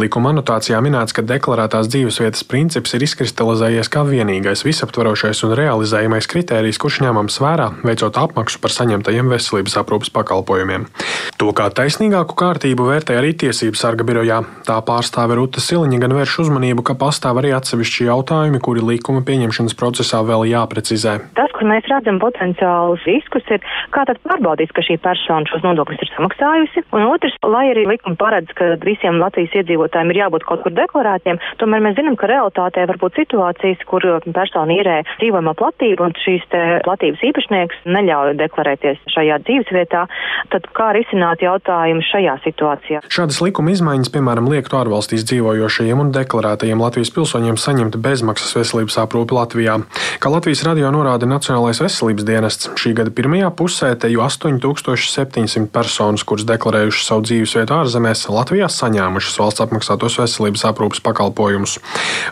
Likuma 0.00 0.32
anotācija 0.34 0.69
deklarācijā 0.70 0.80
minēts, 0.86 1.14
ka 1.14 1.22
deklarētās 1.26 1.88
dzīvesvietas 1.90 2.44
princips 2.46 2.94
ir 2.94 3.02
izkristalizējies 3.02 3.90
kā 3.90 4.04
vienīgais 4.06 4.62
visaptverošais 4.62 5.42
un 5.42 5.54
realizējamais 5.58 6.28
kritērijs, 6.30 6.78
kurš 6.78 7.00
ņemams 7.02 7.40
vērā, 7.42 7.66
veicot 7.82 8.14
apmaksu 8.14 8.60
par 8.62 8.70
saņemtajiem 8.70 9.30
veselības 9.32 9.78
aprūpas 9.82 10.12
pakalpojumiem. 10.14 10.86
To 11.40 11.50
kā 11.56 11.66
taisnīgāku 11.74 12.36
kārtību 12.38 12.86
vērtē 12.86 13.16
arī 13.18 13.32
Tiesības 13.40 13.82
sarga 13.82 14.06
birojā. 14.06 14.42
Tā 14.68 14.78
pārstāve 14.86 15.38
Ruta 15.38 15.62
Siliņa 15.64 15.98
gan 16.04 16.14
vērš 16.14 16.36
uzmanību, 16.44 16.84
ka 16.86 16.94
pastāv 17.00 17.40
arī 17.40 17.50
atsevišķi 17.56 18.06
jautājumi, 18.06 18.62
kuri 18.62 18.84
likuma 18.92 19.24
pieņemšanas 19.26 19.74
procesā 19.80 20.22
vēl 20.22 20.46
jāprecizē. 20.52 21.16
Tas, 21.38 21.50
kur 21.56 21.66
mēs 21.66 21.88
redzam 21.90 22.20
potenciālus 22.22 23.02
riskus, 23.08 23.46
ir 23.50 23.64
kā 23.96 24.04
tad 24.06 24.20
pārbaudīt, 24.22 24.74
ka 24.76 24.84
šī 24.86 25.00
persona 25.02 25.48
šos 25.50 25.64
nodokļus 25.66 26.04
ir 26.04 26.12
samaksājusi, 26.14 26.84
un 26.94 27.08
otrs, 27.08 27.38
lai 27.42 27.66
arī 27.72 27.88
likuma 27.88 28.20
paredz, 28.20 28.52
ka 28.54 28.74
visiem 28.84 29.18
Latvijas 29.22 29.56
iedzīvotājiem 29.62 30.12
ir 30.12 30.22
jābūt 30.22 30.46
kaut 30.48 30.59
kur 30.64 30.74
deklarētiem, 30.76 31.40
tomēr 31.60 31.84
mēs 31.84 31.96
zinām, 31.98 32.16
ka 32.20 32.28
realitātē 32.30 32.86
var 32.90 33.00
būt 33.00 33.20
situācijas, 33.22 33.84
kur 33.90 34.06
persona 34.34 34.76
īrē 34.76 34.96
dzīvojamā 35.20 35.54
platība 35.58 36.08
un 36.08 36.16
šīs 36.20 36.46
platības 36.86 37.24
īpašnieks 37.30 37.84
neļauj 37.90 38.36
deklarēties 38.40 39.02
šajā 39.14 39.40
dzīvesvietā. 39.46 40.06
Tad 40.52 40.68
kā 40.76 40.90
risināt 40.96 41.44
jautājumu 41.44 42.04
šajā 42.06 42.36
situācijā? 42.44 43.02
Šādas 43.12 43.40
likuma 43.44 43.74
izmaiņas, 43.74 44.12
piemēram, 44.14 44.48
liektu 44.50 44.78
ārvalstīs 44.80 45.26
dzīvojošajiem 45.28 46.04
un 46.04 46.12
deklarētajiem 46.14 46.82
Latvijas 46.82 47.12
pilsoņiem 47.14 47.58
saņemt 47.60 47.98
bezmaksas 48.02 48.56
veselības 48.58 48.98
aprūpi 49.04 49.36
Latvijā. 49.36 49.78
Kā 50.20 50.32
Latvijas 50.32 50.64
radio 50.66 50.90
norāda 50.94 51.28
Nacionālais 51.30 51.82
veselības 51.82 52.26
dienests, 52.26 52.70
šī 52.80 52.94
gada 52.98 53.14
pirmajā 53.14 53.52
pusē 53.56 53.92
te 54.00 54.10
jau 54.12 54.24
8700 54.26 55.68
personas, 55.72 56.24
kuras 56.26 56.46
deklarējušas 56.48 57.10
savu 57.12 57.26
dzīvesvietu 57.28 57.76
ārzemēs, 57.76 58.26
Latvijā 58.32 58.70
saņēmušas 58.72 59.38
valsts 59.40 59.64
apmaksātos 59.64 60.18
veselības 60.20 60.49
aprūpas 60.66 61.02
pakalpojumus. 61.04 61.78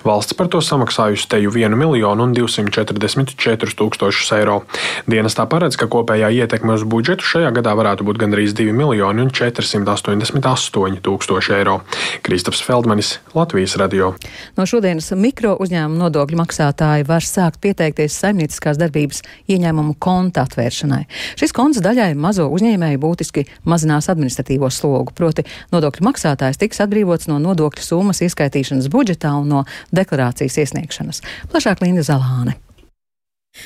Valsts 0.02 0.34
par 0.34 0.48
to 0.50 0.58
samaksājusi 0.64 1.28
teju 1.30 1.52
1 1.54 1.76
miljonu 1.78 2.26
un 2.26 2.34
244 2.34 3.76
tūkstošus 3.78 4.32
eiro. 4.38 4.62
Dienestā 5.06 5.46
paredz, 5.50 5.78
ka 5.78 5.86
kopējā 5.90 6.30
ietekme 6.42 6.74
uz 6.74 6.82
budžetu 6.88 7.26
šajā 7.26 7.52
gadā 7.54 7.74
varētu 7.78 8.06
būt 8.08 8.18
gandrīz 8.24 8.56
2 8.58 8.74
miljoni 8.74 9.22
un 9.22 9.30
488 9.30 10.98
tūkstoši 11.04 11.54
eiro. 11.60 11.80
Kristaps 12.26 12.62
Feldmanis, 12.64 13.18
Latvijas 13.34 13.76
radio. 13.78 14.14
No 14.56 14.66
šodienas 14.66 15.12
mikro 15.14 15.54
uzņēmuma 15.60 16.08
nodokļu 16.08 16.40
maksātāji 16.40 17.06
var 17.08 17.24
sākt 17.24 17.60
pieteikties 17.62 18.16
saimnieciskās 18.18 18.80
darbības 18.80 19.22
ieņēmumu 19.50 19.94
konta 20.02 20.46
atvēršanai. 20.48 21.04
Šis 21.38 21.52
konts 21.56 21.82
daļai 21.84 22.14
mazo 22.18 22.48
uzņēmēju 22.54 23.02
būtiski 23.02 23.44
mazinās 23.68 24.08
administratīvo 24.12 24.70
slogu, 24.72 25.12
proti 25.14 25.44
nodokļu 25.74 26.06
maksātājs 26.08 26.58
tiks 26.60 26.80
atbrīvots 26.84 27.28
no 27.28 27.36
nodokļu 27.42 27.84
summas 27.84 28.07
ieskaitīšanas 28.24 28.88
budžetā 28.92 29.34
un 29.40 29.52
no 29.52 29.64
deklarācijas 29.94 30.60
iesniegšanas. 30.64 31.22
Plašāk 31.52 31.84
Linda 31.84 32.06
Zalāne. 32.06 32.56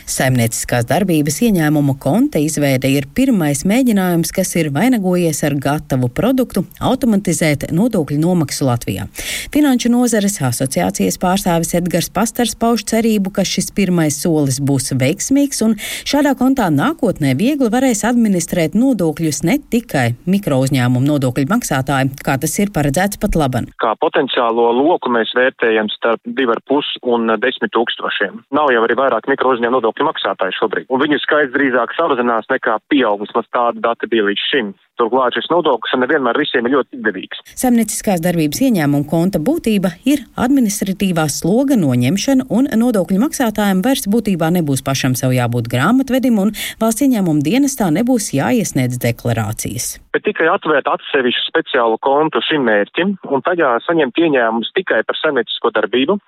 Saimnieciskās 0.08 0.86
darbības 0.88 1.38
ieņēmumu 1.46 1.94
konta 2.02 2.40
izveide 2.42 2.90
ir 2.90 3.06
pirmais 3.14 3.62
mēģinājums, 3.68 4.32
kas 4.34 4.54
ir 4.58 4.70
vainagojies 4.74 5.42
ar 5.46 5.56
gatavu 5.60 6.10
produktu 6.12 6.64
automatizēt 6.82 7.68
nodokļu 7.74 8.18
nomaksu 8.22 8.66
Latvijā. 8.68 9.06
Finanšu 9.54 9.92
nozares 9.92 10.38
asociācijas 10.42 11.18
pārstāvis 11.22 11.74
Edgars 11.78 12.10
Pastars 12.12 12.54
pauž 12.58 12.84
cerību, 12.90 13.32
ka 13.36 13.44
šis 13.46 13.70
pirmais 13.76 14.18
solis 14.22 14.60
būs 14.62 14.92
veiksmīgs 14.98 15.62
un 15.66 15.76
šādā 16.08 16.34
kontā 16.38 16.68
nākotnē 16.72 17.34
viegli 17.38 17.70
varēs 17.72 18.04
administrēt 18.08 18.76
nodokļus 18.78 19.42
ne 19.48 19.58
tikai 19.72 20.08
mikrouzņēmumu 20.26 21.06
nodokļu 21.06 21.48
maksātāji, 21.52 22.12
kā 22.24 22.38
tas 22.42 22.58
ir 22.62 22.72
paredzēts 22.74 23.20
pat 23.22 23.38
laban. 23.38 23.68
Kā 23.82 23.94
potenciālo 24.00 24.70
loku 24.76 25.12
mēs 25.12 25.32
vērtējam 25.36 25.90
starp 25.94 26.22
2,5 26.26 27.02
un 27.12 27.34
10 27.42 27.72
tūkstošiem. 27.76 28.42
Nav 28.56 28.72
jau 28.74 28.84
arī 28.86 28.98
vairāk 28.98 29.28
mikrouzņēmumu 29.30 29.81
nodokļu 29.82 30.06
maksātāji 30.06 30.56
šobrīd. 30.60 30.86
Un 30.92 31.02
viņu 31.02 31.18
skaits 31.22 31.52
drīzāk 31.54 31.94
samazinās 31.96 32.46
nekā 32.50 32.78
pieaugums, 32.92 33.32
mums 33.34 33.50
tāda 33.54 33.82
data 33.82 34.08
bija 34.10 34.26
līdz 34.28 34.46
šim. 34.50 34.72
Turklāt 35.00 35.34
šis 35.34 35.48
nodoklis 35.50 35.94
nevienmēr 35.98 36.38
visiem 36.38 36.66
ir 36.68 36.76
ļoti 36.76 36.98
izdevīgs. 36.98 37.40
Saimnieciskās 37.58 38.22
darbības 38.22 38.60
ieņēmuma 38.68 39.08
konta 39.10 39.40
būtība 39.42 39.94
ir 40.06 40.22
administratīvā 40.38 41.24
sloga 41.32 41.78
noņemšana, 41.80 42.46
un 42.52 42.68
nodokļu 42.82 43.18
maksātājiem 43.24 43.82
vairs 43.82 44.06
būtībā 44.12 44.52
nebūs 44.58 44.84
pašam 44.86 45.16
sev 45.18 45.34
jābūt 45.34 45.70
grāmatvedim, 45.72 46.38
un 46.44 46.54
valsts 46.82 47.06
ieņēmuma 47.08 47.42
dienestā 47.46 47.88
nebūs 47.94 48.30
jāiesniedz 48.36 49.00
deklarācijas. 49.02 49.96
Bet 50.12 50.26
tikai 50.28 50.50
atvērt 50.52 50.90
atsevišķu 50.92 51.48
speciālu 51.48 51.98
kontu 52.04 52.44
šim 52.44 52.68
mērķim, 52.68 53.16
un 53.32 53.42
tajā 53.48 53.78
saņemt 53.88 54.20
ieņēmumus 54.20 54.74
tikai 54.76 55.00
par 55.08 55.18
saimniecisko 55.18 55.72
darbību, 55.72 56.20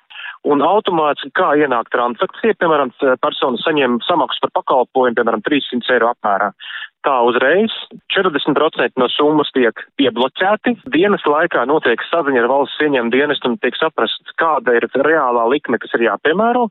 un 0.49 0.63
automātiski 0.65 1.33
kā 1.39 1.53
ienāk 1.61 1.91
transakcija, 1.95 2.57
piemēram, 2.61 2.93
persona 3.23 3.61
saņem 3.63 4.01
samaksu 4.07 4.45
par 4.45 4.53
pakalpojumu, 4.61 5.17
piemēram, 5.19 5.45
300 5.47 5.97
eiro 5.97 6.11
apmērā. 6.13 6.51
Tā 7.05 7.19
uzreiz 7.29 7.73
40% 8.15 8.97
no 9.01 9.11
summas 9.13 9.51
tiek 9.53 9.83
piebloķēti. 10.01 10.79
Dienas 10.95 11.25
laikā 11.29 11.67
notiek 11.69 12.01
saziņa 12.09 12.41
ar 12.41 12.49
valsts 12.49 12.81
ieņēmumu 12.81 13.13
dienestu 13.13 13.51
un 13.51 13.59
tiek 13.61 13.77
saprasts, 13.77 14.37
kāda 14.41 14.79
ir 14.79 14.89
reālā 15.05 15.45
likme, 15.53 15.81
kas 15.83 15.93
ir 15.99 16.07
jāpiemēro. 16.07 16.71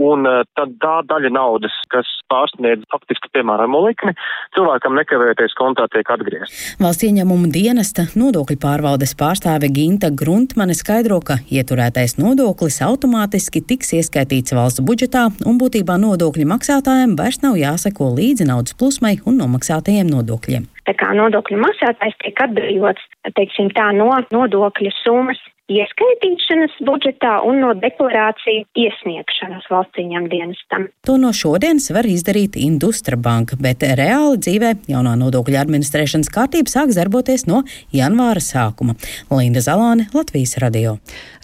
Un 0.00 0.24
uh, 0.24 0.40
tad 0.56 0.72
tā 0.80 0.94
daļa 1.04 1.28
naudas, 1.34 1.74
kas 1.92 2.08
pārsniedz 2.32 2.86
faktiski 2.92 3.28
piemēramo 3.36 3.82
likmi, 3.84 4.14
cilvēkam 4.56 4.96
nekavējoties 4.96 5.56
kontā 5.58 5.84
tiek 5.92 6.08
atgriezta. 6.14 6.78
Valsts 6.80 7.04
ieņēmuma 7.08 7.50
dienesta 7.52 8.06
nodokļu 8.16 8.56
pārvaldes 8.62 9.12
pārstāve 9.20 9.68
Ginta 9.74 10.08
Gruntmane 10.08 10.76
skaidro, 10.78 11.20
ka 11.20 11.36
ieturētais 11.44 12.16
nodoklis 12.16 12.80
automātiski 12.86 13.60
tiks 13.68 13.92
ieskaitīts 14.00 14.56
valsts 14.56 14.80
budžetā 14.80 15.28
un 15.44 15.60
būtībā 15.60 15.98
nodokļu 16.00 16.48
maksātājiem 16.54 17.16
vairs 17.20 17.42
nav 17.44 17.60
jāseko 17.60 18.14
līdzi 18.16 18.48
naudas 18.48 18.78
plūsmai 18.80 19.18
un 19.28 19.42
nomaksātajiem 19.44 20.08
nodokļiem. 20.08 20.70
Tā 20.88 20.96
kā 20.98 21.12
nodokļu 21.14 21.60
maksātājs 21.62 22.16
tiek 22.24 22.40
atbrīvots, 22.48 23.04
teiksim 23.36 23.68
tā, 23.76 23.92
no 23.94 24.08
nodokļu 24.32 24.90
summas 25.02 25.38
ieskaitīšanas 25.70 26.74
budžetā 26.86 27.36
un 27.46 27.60
no 27.62 27.70
deklarāciju 27.78 28.64
iesniegšanas 28.78 29.68
valsts 29.70 30.00
ieņem 30.02 30.26
dienestam. 30.32 30.88
To 31.06 31.16
no 31.20 31.30
šodienas 31.36 31.88
var 31.94 32.06
izdarīt 32.08 32.58
Industra 32.60 33.16
banka, 33.16 33.56
bet 33.60 33.84
reāli 33.86 34.40
dzīvē 34.42 34.72
jaunā 34.90 35.14
nodokļu 35.20 35.60
administrēšanas 35.62 36.30
kārtība 36.34 36.72
sāks 36.72 36.98
darboties 36.98 37.46
no 37.46 37.62
janvāra 37.94 38.42
sākuma. 38.42 38.96
Linda 39.30 39.62
Zalāne, 39.64 40.08
Latvijas 40.14 40.56
radio. 40.62 40.96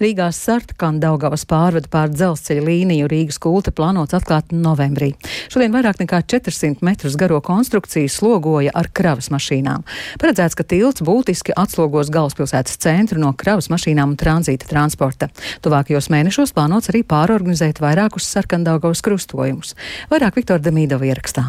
Rīgā 0.02 0.28
Sartkana 0.34 1.02
Daugavas 1.02 1.46
pārvada 1.48 1.90
pār 1.90 2.12
dzelzceļa 2.12 2.66
līniju 2.66 3.08
Rīgas 3.10 3.40
kulta 3.42 3.72
plānots 3.74 4.16
atklāt 4.18 4.52
novembrī. 4.54 5.12
Šodien 5.52 5.74
vairāk 5.74 6.02
nekā 6.02 6.20
400 6.34 6.84
metrus 6.86 7.16
garo 7.18 7.40
konstrukciju 7.44 8.10
slogoja 8.12 8.74
ar 8.74 8.90
kravas 8.94 9.30
mašīnām. 9.34 9.86
Paredzēts, 10.20 10.58
ka 10.58 10.66
tilts 10.66 11.04
būtiski 11.06 11.54
atslogos 11.56 12.12
galvaspilsētas 12.14 12.78
centru 12.82 13.22
no 13.22 13.32
kravas 13.38 13.70
mašīnām 13.72 14.17
tranzīta 14.18 14.68
transporta. 14.70 15.30
Tuvākajos 15.64 16.10
mēnešos 16.14 16.54
plānots 16.56 16.92
arī 16.92 17.04
pārorganizēt 17.06 17.80
vairākus 17.84 18.28
sarkandaugavas 18.34 19.04
krustojumus. 19.06 19.74
Vairāk 20.12 20.42
Viktora 20.42 20.62
Demīdova 20.62 21.08
ierakstā. 21.08 21.48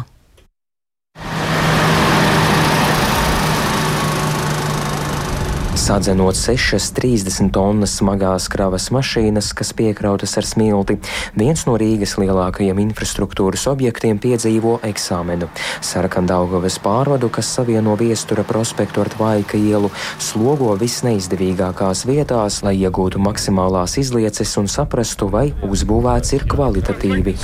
Sadzenot 5.90 6.36
6,30 6.38 7.48
tonnas 7.50 7.96
smagās 7.98 8.44
kravas 8.46 8.84
mašīnas, 8.94 9.48
kas 9.58 9.72
piekrautas 9.74 10.36
ar 10.38 10.46
smilti, 10.46 10.94
viens 11.34 11.64
no 11.66 11.72
Rīgas 11.80 12.12
lielākajiem 12.22 12.78
infrastruktūras 12.84 13.64
objektiem 13.72 14.20
piedzīvo 14.22 14.76
eksāmenu. 14.86 15.48
Sarkandaugavas 15.82 16.76
pārvadu, 16.84 17.26
kas 17.34 17.50
savieno 17.56 17.96
viestura 17.98 18.44
prospektu 18.46 19.02
ar 19.02 19.10
Tvaika 19.10 19.58
ielu, 19.58 19.90
slogo 20.22 20.76
visneizdevīgākās 20.78 22.04
vietās, 22.06 22.60
lai 22.62 22.76
iegūtu 22.84 23.18
maksimālās 23.26 23.98
izlieces 23.98 24.54
un 24.62 24.70
saprastu, 24.70 25.26
vai 25.34 25.48
uzbūvēts 25.66 26.36
ir 26.38 26.46
kvalitatīvi. 26.54 27.34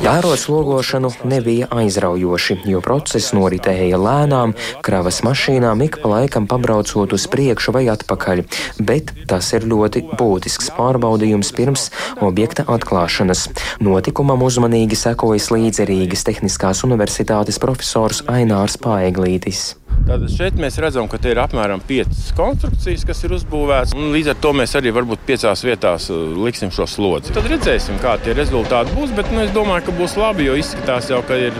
Vērot 0.00 0.38
slogošanu 0.38 1.10
nebija 1.24 1.66
aizraujoši, 1.70 2.56
jo 2.72 2.80
process 2.80 3.34
noritēja 3.36 3.98
lēnām, 4.00 4.54
kravas 4.86 5.20
mašīnām 5.26 5.82
ik 5.84 5.98
pa 6.00 6.08
laikam 6.14 6.46
pabraucot 6.48 7.12
uz 7.12 7.26
priekšu 7.28 7.74
vai 7.76 7.84
atpakaļ, 7.92 8.42
bet 8.80 9.12
tas 9.28 9.52
ir 9.52 9.68
ļoti 9.68 10.06
būtisks 10.16 10.72
pārbaudījums 10.78 11.52
pirms 11.56 11.90
objekta 12.24 12.64
atklāšanas. 12.64 13.44
Notikumam 13.84 14.46
uzmanīgi 14.48 14.96
sekojas 14.96 15.50
līdzi 15.52 15.90
Rīgas 15.92 16.24
Tehniskās 16.30 16.80
Universitātes 16.88 17.60
profesors 17.60 18.24
Ainārs 18.24 18.80
Paeglītis. 18.80 19.79
Tātad 20.08 20.30
šeit 20.32 20.56
mēs 20.58 20.78
redzam, 20.82 21.06
ka 21.10 21.20
te 21.22 21.30
ir 21.34 21.38
apmēram 21.42 21.82
piecas 21.86 22.30
konstrukcijas, 22.38 23.04
kas 23.06 23.20
ir 23.26 23.34
uzbūvētas. 23.36 23.94
Līdz 24.14 24.32
ar 24.32 24.40
to 24.42 24.54
mēs 24.56 24.74
arī 24.78 24.94
varbūt 24.96 25.22
piecās 25.28 25.62
vietās 25.66 26.08
liksim 26.10 26.72
šo 26.74 26.88
slodzi. 26.90 27.34
Tad 27.36 27.46
redzēsim, 27.50 28.00
kā 28.02 28.16
tie 28.24 28.34
rezultāti 28.38 28.96
būs. 28.96 29.14
Bet 29.16 29.30
nu, 29.34 29.44
es 29.44 29.54
domāju, 29.54 29.86
ka 29.88 29.96
būs 30.00 30.16
labi, 30.20 30.48
jo 30.48 30.56
izskatās 30.58 31.12
jau, 31.12 31.20
ka 31.26 31.38
ir 31.38 31.56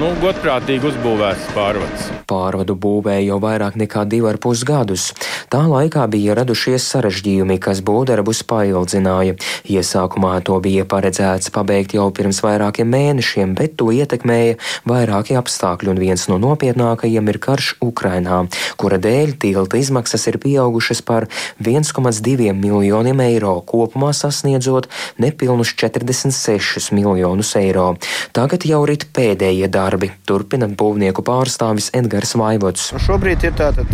nu, 0.00 0.10
godprātīgi 0.22 0.88
uzbūvēts 0.90 1.50
pārvads. 1.54 2.08
Pārvadu 2.26 2.74
būvēja 2.80 3.28
jau 3.28 3.36
vairāk 3.42 3.76
nekā 3.78 4.02
divi 4.10 4.26
ar 4.30 4.38
pus 4.42 4.64
gadus. 4.66 5.10
Tā 5.52 5.60
laikā 5.70 6.06
bija 6.10 6.34
radušies 6.38 6.86
sarežģījumi, 6.90 7.60
kas 7.62 7.82
būvdarbus 7.84 8.42
paildzināja. 8.48 9.36
Iesākumā 9.70 10.32
to 10.46 10.56
bija 10.64 10.86
paredzēts 10.88 11.52
pabeigt 11.54 11.94
jau 11.94 12.08
pirms 12.16 12.40
vairākiem 12.42 12.90
mēnešiem, 12.90 13.52
bet 13.58 13.76
to 13.78 13.90
ietekmēja 13.94 14.56
vairāki 14.88 15.36
apstākļi, 15.38 15.92
un 15.92 16.02
viens 16.02 16.26
no 16.32 16.40
nopietnākajiem 16.42 17.30
ir 17.30 17.40
karš 17.46 17.74
Ukrainā, 17.84 18.44
kura 18.80 18.98
dēļ 18.98 19.36
tilta 19.44 19.78
izmaksas 19.78 20.26
ir 20.32 20.40
pieaugušas 20.42 21.04
par 21.06 21.28
1,2 21.62 22.50
miljoniem 22.56 23.22
eiro, 23.28 23.54
kopumā 23.68 24.10
sasniedzot 24.16 24.90
nepilnus 25.22 25.74
46 25.78 26.90
miljonus 26.96 27.54
eiro. 27.60 27.92
Tagad 28.34 28.66
jau 28.66 28.82
rit 28.88 29.06
pēdējie 29.14 29.70
darbi, 29.84 30.10
turpina 30.28 30.68
būvnieku 30.68 31.24
pārstāvis 31.26 31.90
Edgars 31.96 32.34
Vaivots. 32.40 32.90
Nu, 32.94 33.02
šobrīd 33.02 33.44
ir 33.44 33.56
tātad 33.58 33.90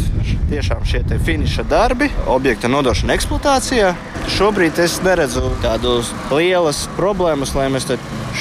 tiešām 0.51 0.87
šie 0.87 1.03
finiša 1.27 1.67
darbi, 1.71 2.11
objekta 2.31 2.71
nodošana 2.71 3.17
eksploatācijā. 3.19 3.93
Šobrīd 4.31 4.79
es 4.83 5.01
neredzu 5.03 5.51
tādas 5.65 6.13
lielas 6.31 6.85
problēmas, 6.99 7.55
lai 7.59 7.71
mēs 7.73 7.89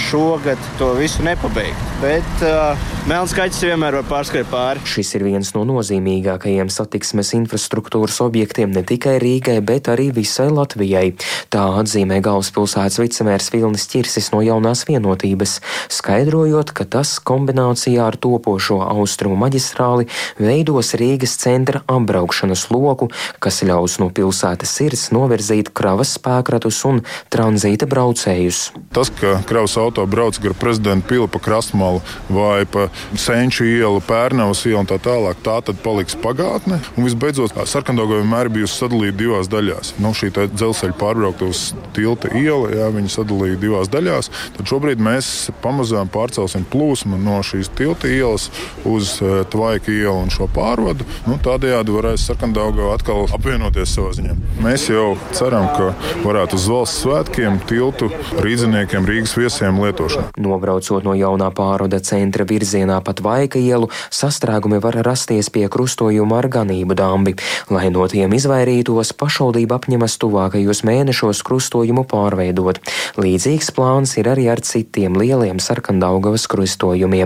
šogad 0.10 0.58
to 0.78 0.94
visu 1.00 1.24
nepabeigtu. 1.26 1.88
Bet 2.00 2.44
uh, 2.46 2.78
melns 3.10 3.34
kaķis 3.36 3.64
vienmēr 3.68 3.98
var 4.00 4.06
pārskriet 4.08 4.48
pāri. 4.52 4.84
Šis 4.88 5.12
ir 5.18 5.26
viens 5.28 5.52
no 5.56 5.66
nozīmīgākajiem 5.68 6.70
satiksmes 6.72 7.34
infrastruktūras 7.36 8.20
objektiem 8.24 8.72
ne 8.76 8.84
tikai 8.88 9.18
Rīgai, 9.22 9.58
bet 9.66 9.90
arī 9.92 10.10
visai 10.16 10.48
Latvijai. 10.54 11.12
Tā 11.52 11.66
atzīmē 11.82 12.22
galvaspilsētas 12.26 13.02
vicemērs 13.02 13.50
Vilnis 13.56 13.88
Čirsis 13.92 14.30
no 14.36 14.44
jaunās 14.46 14.86
vienotības, 14.88 15.58
skaidrojot, 15.92 16.74
ka 16.78 16.88
tas 16.98 17.18
kombinācijā 17.40 18.04
ar 18.04 18.18
topošo 18.20 18.82
austrumu 18.84 19.38
maģistrāli 19.40 20.10
veidos 20.40 20.92
Rīgas 21.00 21.38
centra 21.40 21.82
apbraukšanas 21.88 22.68
loku, 22.74 23.10
kas 23.40 23.62
ļaus 23.64 24.00
no 24.02 24.10
pilsētas 24.12 24.74
sirds 24.76 25.10
novirzīt 25.16 25.72
kravas 25.76 26.18
spēkratus 26.18 26.82
un 26.90 27.04
tranzīta 27.32 27.88
braucējus. 27.90 28.70
Tas, 28.96 29.12
ka 29.22 29.38
kravas 29.48 29.78
auto 29.80 30.06
brauc 30.10 30.40
gar 30.44 30.56
prezidenta 30.60 31.08
pili 31.08 31.28
pa 31.32 31.40
krastmalu 31.40 32.02
vai 32.30 32.66
pa 32.68 32.90
senču 33.16 33.68
ielu, 33.68 34.02
pērnavas 34.04 34.66
ielu 34.68 34.82
un 34.84 34.90
tā 34.90 35.00
tālāk, 35.04 35.40
tā 35.46 35.60
tad 35.66 35.80
paliks 35.86 36.18
pagātne. 36.20 36.82
Un 36.98 37.08
visbeidzot, 37.08 37.56
sarkandoga 37.70 38.20
vienmēr 38.20 38.52
bijusi 38.52 38.82
sadalīta 38.82 39.20
divās 39.20 39.52
daļās. 39.52 39.94
Nu, 40.04 40.12
šī 40.18 40.32
dzelzceļa 40.36 40.98
pārbrauktuves 41.00 41.64
tilta 41.96 42.32
iela, 42.36 42.72
jā, 42.76 42.90
viņi 42.96 43.14
sadalīja 43.14 43.62
divās 43.62 43.92
daļās. 43.94 44.32
Tad 44.58 44.72
šobrīd 44.72 45.02
mēs 45.04 45.50
pamazām 45.64 46.10
pārcelsim 46.12 46.66
plūsmu 46.70 47.20
no 47.22 47.29
šīs 47.46 47.70
tilta 47.78 48.10
ielas 48.10 48.50
uz 48.88 49.18
uh, 49.22 49.42
Tvaika 49.50 49.92
ielu 49.94 50.18
un 50.24 50.32
šo 50.34 50.50
pārvadu. 50.54 51.06
Nu, 51.30 51.38
tādējādi 51.44 51.94
varēs 51.94 52.26
sarkandoga 52.30 52.90
atkal 52.94 53.28
apvienoties 53.36 53.94
savā 53.96 54.14
ziņā. 54.18 54.36
Mēs 54.64 54.90
jau 54.90 55.14
ceram, 55.36 55.70
ka 55.76 55.92
varētu 56.26 56.58
uz 56.60 56.68
valsts 56.72 57.04
svētkiem 57.06 57.60
tiltu 57.70 58.10
rīdziniekiem, 58.42 59.08
Rīgas 59.08 59.36
viesiem 59.38 59.80
lietošanu. 59.84 60.34
Nobraucot 60.42 61.06
no 61.06 61.16
jaunā 61.18 61.50
pāroda 61.56 62.02
centra 62.04 62.46
virzienā 62.50 63.00
pat 63.06 63.22
Vaika 63.26 63.60
ielu, 63.62 63.90
sastrēgumi 64.14 64.82
var 64.84 65.00
rasties 65.06 65.52
pie 65.54 65.68
krustojuma 65.72 66.40
ar 66.42 66.50
ganību 66.52 66.98
dambi. 66.98 67.36
Lai 67.70 67.90
no 67.94 68.08
tiem 68.12 68.34
izvairītos, 68.38 69.14
pašvaldība 69.20 69.80
apņemas 69.80 70.18
tuvākajos 70.22 70.84
mēnešos 70.88 71.44
krustojumu 71.48 72.06
pārveidot. 72.10 72.82
Līdzīgs 73.20 73.74
plāns 73.76 74.16
ir 74.20 74.32
arī 74.32 74.48
ar 74.52 74.64
citiem 74.66 75.18
lieliem 75.20 75.60
sarkandaugavas 75.64 76.48
krustojumiem. 76.52 77.19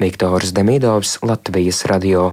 Viktors 0.00 0.52
Demidovs, 0.52 1.18
Latvijas 1.22 1.84
radio. 1.84 2.30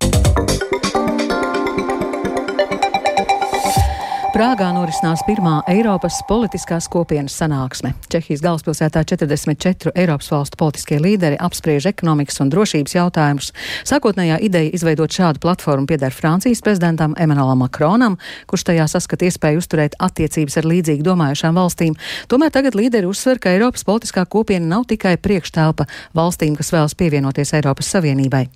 Prāgā 4.34 4.72
norisinās 4.74 5.22
pirmā 5.28 5.60
Eiropas 5.70 6.16
politiskās 6.26 6.88
kopienas 6.90 7.36
sanāksme. 7.38 7.92
Čehijas 8.10 8.42
galvaspilsētā 8.42 9.04
44 9.06 9.92
Eiropas 9.94 10.32
valstu 10.34 10.58
politiskie 10.58 10.98
līderi 10.98 11.38
apspriež 11.38 11.86
ekonomikas 11.92 12.42
un 12.42 12.50
drošības 12.50 12.96
jautājumus. 12.96 13.52
Sākotnējā 13.86 14.40
ideja 14.42 14.72
izveidot 14.74 15.14
šādu 15.14 15.38
platformu 15.44 15.86
pieder 15.86 16.10
Francijas 16.10 16.64
prezidentam 16.66 17.14
Emanuelam 17.14 17.62
Makronam, 17.62 18.16
kurš 18.50 18.64
tajā 18.72 18.88
saskata 18.90 19.28
iespēju 19.28 19.62
uzturēt 19.62 20.00
attiecības 20.02 20.58
ar 20.64 20.70
līdzīgi 20.72 21.06
domājušām 21.06 21.62
valstīm. 21.62 21.94
Tomēr 22.34 22.56
tagad 22.58 22.74
līderi 22.74 23.06
uzsver, 23.06 23.38
ka 23.38 23.54
Eiropas 23.54 23.86
politiskā 23.86 24.26
kopiena 24.26 24.66
nav 24.66 24.88
tikai 24.90 25.14
priekštelpa 25.22 25.86
valstīm, 26.18 26.58
kas 26.58 26.74
vēlas 26.74 26.98
pievienoties 26.98 27.54
Eiropas 27.60 27.94
Savienībai. 27.94 28.48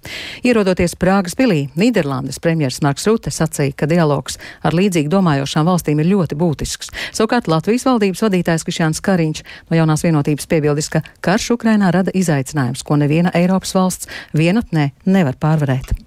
Ierodoties 0.42 0.98
Prāgas 0.98 1.38
pilī, 1.38 1.68
Nīderlandes 1.78 2.42
premjeras 2.42 2.82
Marks 2.82 3.06
Rute 3.06 3.30
sacīja, 3.30 3.78
ka 3.78 3.94
dialogs 3.94 4.42
ar 4.66 4.74
līdzīgi 4.74 5.14
domājošām 5.14 5.67
valstīm 5.68 6.02
ir 6.02 6.12
ļoti 6.14 6.40
būtisks. 6.40 6.92
Savukārt 7.12 7.52
Latvijas 7.52 7.88
valdības 7.90 8.24
vadītājs 8.26 8.66
Krišjāns 8.68 9.04
Kariņš 9.06 9.44
no 9.70 9.80
jaunās 9.80 10.08
vienotības 10.08 10.50
piebildis, 10.50 10.92
ka 10.94 11.04
karš 11.22 11.54
Ukrainā 11.60 11.92
rada 11.94 12.14
izaicinājums, 12.16 12.86
ko 12.88 13.00
neviena 13.00 13.36
Eiropas 13.36 13.76
valsts 13.78 14.12
vienatnē 14.38 14.92
nevar 15.06 15.40
pārvarēt. 15.40 16.07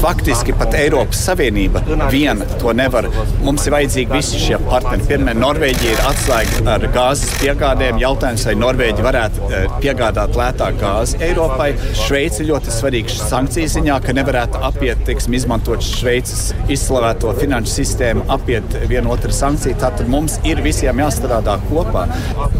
Faktiski 0.00 0.52
pat 0.56 0.74
Eiropas 0.76 1.20
Savienība 1.26 1.80
viena 2.10 2.46
to 2.60 2.72
nevar. 2.76 3.06
Mums 3.44 3.66
ir 3.66 3.74
vajadzīgi 3.74 4.12
visi 4.12 4.40
šie 4.40 4.58
partneri. 4.66 5.06
Pirmie, 5.06 5.32
Norvēģija 5.38 5.92
ir 5.94 6.02
atslēga 6.10 6.62
ar 6.74 6.86
gāzes 6.94 7.32
piegādēm. 7.40 8.00
Jautājums, 8.02 8.44
vai 8.48 8.54
Norvēģi 8.60 9.06
varētu 9.06 9.46
eh, 9.48 9.66
piegādāt 9.82 10.36
lētāk 10.38 10.80
gāzi 10.82 11.20
Eiropai. 11.24 11.70
Šveice 11.96 12.46
ļoti 12.48 12.74
svarīga 12.74 13.14
sankciju 13.16 13.72
ziņā, 13.76 14.00
ka 14.04 14.14
nevarētu 14.16 14.60
apiet, 14.68 15.04
teiksim, 15.08 15.36
izmantot 15.38 15.84
Šveices 15.86 16.50
izslavēto 16.72 17.32
finanšu 17.40 17.72
sistēmu, 17.78 18.26
apiet 18.36 18.76
vienu 18.90 19.14
otru 19.14 19.32
sankciju. 19.34 19.78
Tātad 19.80 20.10
mums 20.12 20.38
ir 20.46 20.60
visiem 20.64 21.00
jāstrādā 21.02 21.56
kopā. 21.70 22.06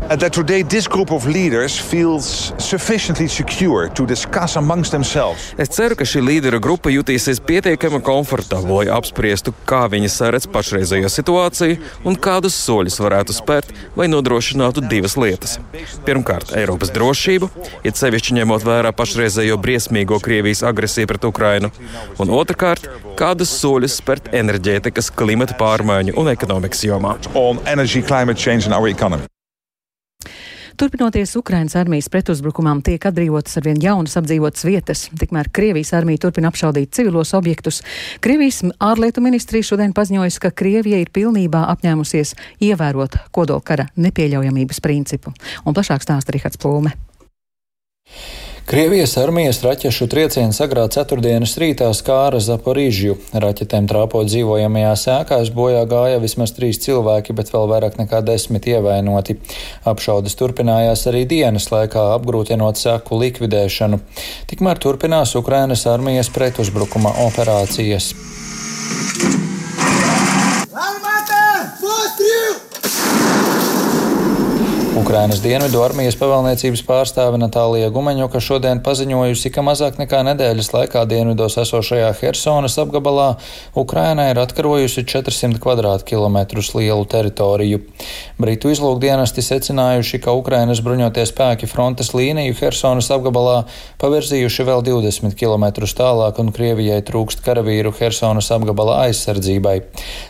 That 0.08 0.32
today 0.32 0.62
this 0.62 0.88
group 0.88 1.12
of 1.12 1.26
leaders 1.26 1.76
feels 1.76 2.52
sufficiently 2.58 3.28
secure 3.28 3.88
to 3.88 4.06
discuss 4.06 4.56
amongst 4.56 4.92
themselves. 4.92 5.52
Es 5.58 5.74
ceru, 5.74 5.98
ka 5.98 6.06
šī 6.08 6.22
līderu 6.24 6.60
grupa 6.62 6.90
jutīs 6.92 7.15
jutīsies 7.16 7.40
pietiekami 7.40 8.02
komfortabli, 8.04 8.72
lai 8.76 8.86
apspriestu, 8.92 9.52
kā 9.68 9.86
viņi 9.88 10.08
saredz 10.12 10.46
pašreizējo 10.52 11.08
situāciju 11.08 11.78
un 12.04 12.16
kādus 12.16 12.56
soļus 12.60 13.00
varētu 13.00 13.32
spērt, 13.36 13.72
lai 13.96 14.08
nodrošinātu 14.12 14.84
divas 14.84 15.16
lietas. 15.16 15.56
Pirmkārt, 16.04 16.52
Eiropas 16.56 16.92
drošību, 16.92 17.48
it 17.88 17.96
sevišķi 17.96 18.36
ņemot 18.40 18.66
vērā 18.66 18.92
pašreizējo 18.96 19.56
briesmīgo 19.56 20.20
Krievijas 20.20 20.64
agresiju 20.68 21.08
pret 21.08 21.24
Ukrainu, 21.24 21.70
un 22.20 22.34
otrkārt, 22.36 22.90
kādus 23.16 23.54
soļus 23.62 23.96
spērt 24.02 24.28
enerģētikas, 24.36 25.08
klimata 25.16 25.56
pārmaiņu 25.56 26.18
un 26.20 26.34
ekonomikas 26.34 26.84
jomā. 26.84 27.16
Turpinoties 30.76 31.36
Ukrainas 31.36 31.76
armijas 31.76 32.08
pretuzbrukumam, 32.12 32.82
tiek 32.84 33.00
atbrīvotas 33.08 33.56
arvien 33.56 33.78
jaunas 33.80 34.18
apdzīvotas 34.20 34.64
vietas, 34.68 35.04
tikmēr 35.16 35.48
Krievijas 35.56 35.94
armija 35.96 36.20
turpina 36.26 36.50
apšaudīt 36.52 36.90
civilos 36.92 37.32
objektus. 37.38 37.80
Krievijas 38.20 38.60
ārlietu 38.84 39.24
ministrija 39.24 39.64
šodien 39.64 39.94
paziņojas, 39.96 40.36
ka 40.42 40.50
Krievija 40.52 41.00
ir 41.00 41.08
pilnībā 41.16 41.62
apņēmusies 41.72 42.34
ievērot 42.68 43.16
kodolkara 43.32 43.88
nepieļaujamības 43.96 44.82
principu. 44.84 45.32
Un 45.64 45.76
plašāk 45.76 46.04
stāsta 46.04 46.36
Rihards 46.36 46.60
Plūme. 46.60 46.92
Krievijas 48.66 49.12
armijas 49.22 49.60
raķešu 49.62 50.08
triecienu 50.10 50.50
sagrā 50.50 50.88
ceturtdienas 50.90 51.52
rītā 51.62 51.86
skāra 51.94 52.40
Zaporīžju. 52.42 53.14
Raķetēm 53.44 53.86
trāpot 53.86 54.26
dzīvojamajās 54.26 55.04
ēkās 55.12 55.52
bojā 55.54 55.84
gāja 55.86 56.18
vismaz 56.18 56.50
trīs 56.56 56.82
cilvēki, 56.82 57.36
bet 57.38 57.54
vēl 57.54 57.70
vairāk 57.70 58.00
nekā 58.02 58.24
desmit 58.26 58.66
ievainoti. 58.66 59.38
Apšaudes 59.86 60.34
turpinājās 60.42 61.06
arī 61.06 61.22
dienas 61.30 61.70
laikā, 61.70 62.08
apgrūtinot 62.18 62.82
seku 62.82 63.22
likvidēšanu. 63.22 64.02
Tikmēr 64.50 64.82
turpinās 64.82 65.38
Ukrainas 65.38 65.86
armijas 65.86 66.34
pretuzbrukuma 66.34 67.14
operācijas. 67.30 68.16
Ukrainas 74.96 75.42
dienvidu 75.44 75.82
armijas 75.84 76.14
pavēlniecības 76.16 76.80
pārstāve 76.88 77.36
Natālija 77.36 77.90
Gumeņoka 77.92 78.40
šodien 78.40 78.78
paziņojusi, 78.80 79.50
ka 79.52 79.60
mazāk 79.60 79.98
nekā 80.00 80.22
nedēļas 80.24 80.70
laikā 80.72 81.02
dienvidos 81.10 81.58
esošajā 81.60 82.14
Hersonas 82.16 82.78
apgabalā 82.80 83.26
Ukraina 83.76 84.30
ir 84.30 84.40
atkarojusi 84.40 85.04
400 85.04 85.60
km2 86.08 86.64
lielu 86.78 87.04
teritoriju. 87.12 87.82
Britu 88.40 88.72
izlūkdienesti 88.72 89.44
secinājuši, 89.44 90.22
ka 90.24 90.32
Ukrainas 90.32 90.80
bruņoties 90.80 91.34
spēki 91.34 91.68
frontes 91.68 92.14
līniju 92.16 92.56
Hersonas 92.56 93.12
apgabalā 93.12 93.66
pavirzījuši 94.00 94.68
vēl 94.70 94.80
20 94.88 95.36
km 95.36 95.68
tālāk, 95.92 96.40
un 96.40 96.54
Krievijai 96.56 97.02
trūkst 97.04 97.44
karavīru 97.44 97.92
Hersonas 98.00 98.48
apgabala 98.56 99.02
aizsardzībai. 99.10 99.76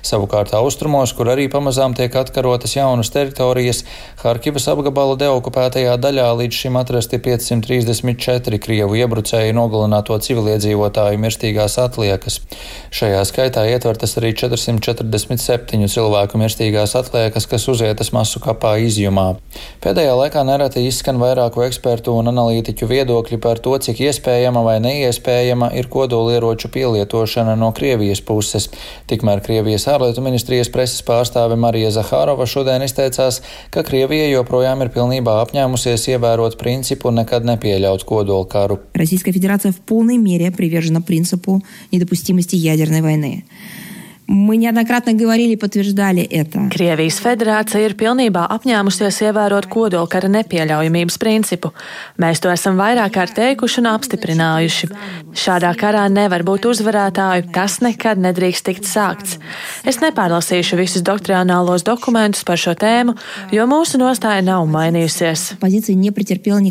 Savukārt 0.02 0.58
austrumos, 0.58 1.14
kur 1.14 1.30
arī 1.30 1.46
pamazām 1.54 1.94
tiek 1.94 2.18
atkarotas 2.18 2.74
jaunas 2.74 3.14
teritorijas, 3.14 3.84
Harkivā 4.26 4.55
Krīvas 4.56 4.72
apgabala 4.72 5.18
deokupētajā 5.20 5.98
daļā 6.00 6.30
līdz 6.38 6.58
šim 6.62 6.78
atrasti 6.80 7.18
534 7.20 8.56
Krievu 8.64 8.94
iebrucēju 8.96 9.52
nogalināto 9.52 10.16
civiliedzīvotāju 10.24 11.18
mirstīgās 11.20 11.74
atliekas. 11.82 12.38
Šajā 12.88 13.18
skaitā 13.28 13.66
ietvertas 13.68 14.16
arī 14.16 14.30
447 14.32 15.90
cilvēku 15.92 16.40
mirstīgās 16.40 16.96
atliekas, 16.96 17.44
kas 17.50 17.68
uzietas 17.68 18.14
masu 18.16 18.40
kapā 18.40 18.78
izjumā. 18.80 19.26
Pēdējā 19.84 20.14
laikā 20.22 20.46
nereti 20.48 20.86
izskan 20.88 21.20
vairāku 21.20 21.66
ekspertu 21.66 22.16
un 22.16 22.32
analītiķu 22.32 22.88
viedokļi 22.94 23.40
par 23.44 23.60
to, 23.60 23.76
cik 23.76 24.00
iespējama 24.08 24.64
vai 24.64 24.78
neiespējama 24.80 25.74
ir 25.76 25.90
kodolieroču 25.92 26.72
pielietošana 26.72 27.58
no 27.60 27.74
Krievijas 27.76 28.24
puses. 28.24 28.70
Tikmēr 29.12 29.44
Krievijas 29.44 29.84
ārlietu 29.92 30.24
ministrijas 30.24 30.72
preses 30.72 31.04
pārstāve 31.04 31.60
Marija 31.60 31.92
Zahārova 32.00 32.48
šodien 32.48 32.88
izteicās, 32.88 33.42
ka 33.68 33.84
Krievija 33.84 34.32
joprojām 34.32 34.45
ir 34.82 34.90
pilnībā 34.94 35.32
apņēmusies 35.44 36.08
ievērot 36.14 36.56
principu 36.58 37.10
nekad 37.10 37.44
nepieļaut 37.44 38.04
kodolkaru. 38.04 38.78
Российская 38.94 39.32
Федерация 39.32 39.72
в 39.72 39.80
полной 39.80 40.18
мере 40.18 40.50
привержена 40.50 41.00
принципу 41.00 41.62
недопустимости 41.92 42.56
ядерной 42.56 43.02
войны. 43.02 43.44
Мы 44.33 44.55
неоднократно 44.55 45.11
говорили, 45.11 45.55
подтверждали 45.55 46.21
это. 46.21 46.69
Krievijas 46.71 47.17
federācija 47.19 47.81
ir 47.83 47.97
pilnībā 47.99 48.45
apņēmusies 48.55 49.17
ievērot 49.27 49.67
kodolkara 49.67 50.29
nepieļaujamības 50.31 51.17
principu. 51.19 51.73
Mēs 52.15 52.39
to 52.39 52.47
esam 52.53 52.79
vairāk 52.79 53.11
kārt 53.17 53.35
teikuši 53.35 53.81
un 53.81 53.89
apstiprinājuši. 53.91 54.87
Šādā 55.35 55.73
karā 55.75 56.05
nevar 56.07 56.45
būt 56.47 56.69
uzvarētāju, 56.71 57.49
tas 57.51 57.81
nekad 57.83 58.23
nedrīkst 58.23 58.69
tikt 58.69 58.87
sākts. 58.87 59.35
Es 59.83 59.99
nepārlasīšu 59.99 60.79
visus 60.79 61.03
doktrinālos 61.03 61.83
dokumentus 61.83 62.47
par 62.47 62.61
šo 62.61 62.71
tēmu, 62.71 63.17
jo 63.51 63.67
mūsu 63.67 63.99
nostāja 63.99 64.39
nav 64.47 64.63
mainījusies. 64.63 65.57
Позиция 65.59 65.99
не 65.99 66.15
претерпела 66.15 66.63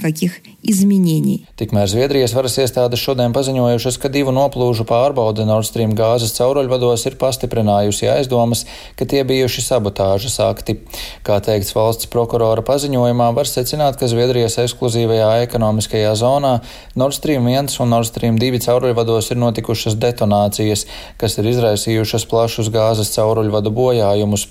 никаких 0.64 0.64
изменений. 0.64 1.46
Tikmēr 1.56 1.88
Zviedrijas 1.88 2.35
varas 2.35 2.56
iestādes 2.61 3.00
šodien 3.00 3.33
paziņojušas, 3.33 3.96
ka 4.00 4.09
divu 4.12 4.33
noplūžu 4.33 4.85
pārbaude 4.85 5.44
Nord 5.48 5.66
Stream 5.66 5.94
gāzes 5.96 6.35
cauruļvados 6.37 7.06
ir 7.09 7.16
pastiprinājusi 7.20 8.09
aizdomas, 8.12 8.66
ka 8.96 9.06
tie 9.09 9.24
bijuši 9.24 9.64
sabotāžas 9.64 10.38
akti. 10.44 10.78
Kā 11.24 11.40
teikts 11.40 11.72
valsts 11.76 12.09
prokurora 12.12 12.62
paziņojumā, 12.62 13.30
var 13.37 13.48
secināt, 13.48 13.96
ka 14.00 14.09
Zviedrijas 14.11 14.59
ekskluzīvajā 14.61 15.30
ekonomiskajā 15.46 16.12
zonā 16.20 16.61
Nord 16.94 17.16
Stream 17.16 17.48
1 17.48 17.80
un 17.80 17.92
Nord 17.94 18.11
Stream 18.11 18.38
2 18.40 18.61
cauruļvados 18.66 19.33
ir 19.33 19.40
notikušas 19.40 19.96
detonācijas, 20.00 20.87
kas 21.20 21.38
ir 21.40 21.50
izraisījušas 21.54 22.28
plašus 22.30 22.70
gāzes 22.72 23.12
cauruļvadu 23.16 23.72
bojājumus. 23.72 24.48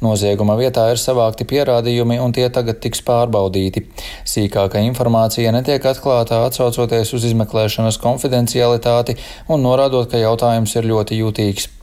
Nozieguma 0.00 0.56
vietā 0.56 0.88
ir 0.92 1.00
savākti 1.00 1.44
pierādījumi, 1.44 2.16
un 2.20 2.32
tie 2.32 2.48
tagad 2.48 2.80
tiks 2.80 3.04
pārbaudīti. 3.04 3.84
Sīkāka 4.24 4.80
informācija 4.86 5.50
netiek 5.55 5.87
atklāta 5.91 6.43
atsaucoties 6.45 7.15
uz 7.17 7.29
izmeklēšanas 7.31 8.01
konfidencialitāti 8.03 9.17
un 9.49 9.65
norādot, 9.65 10.11
ka 10.11 10.21
jautājums 10.21 10.75
ir 10.75 10.91
ļoti 10.91 11.23
jūtīgs. 11.23 11.74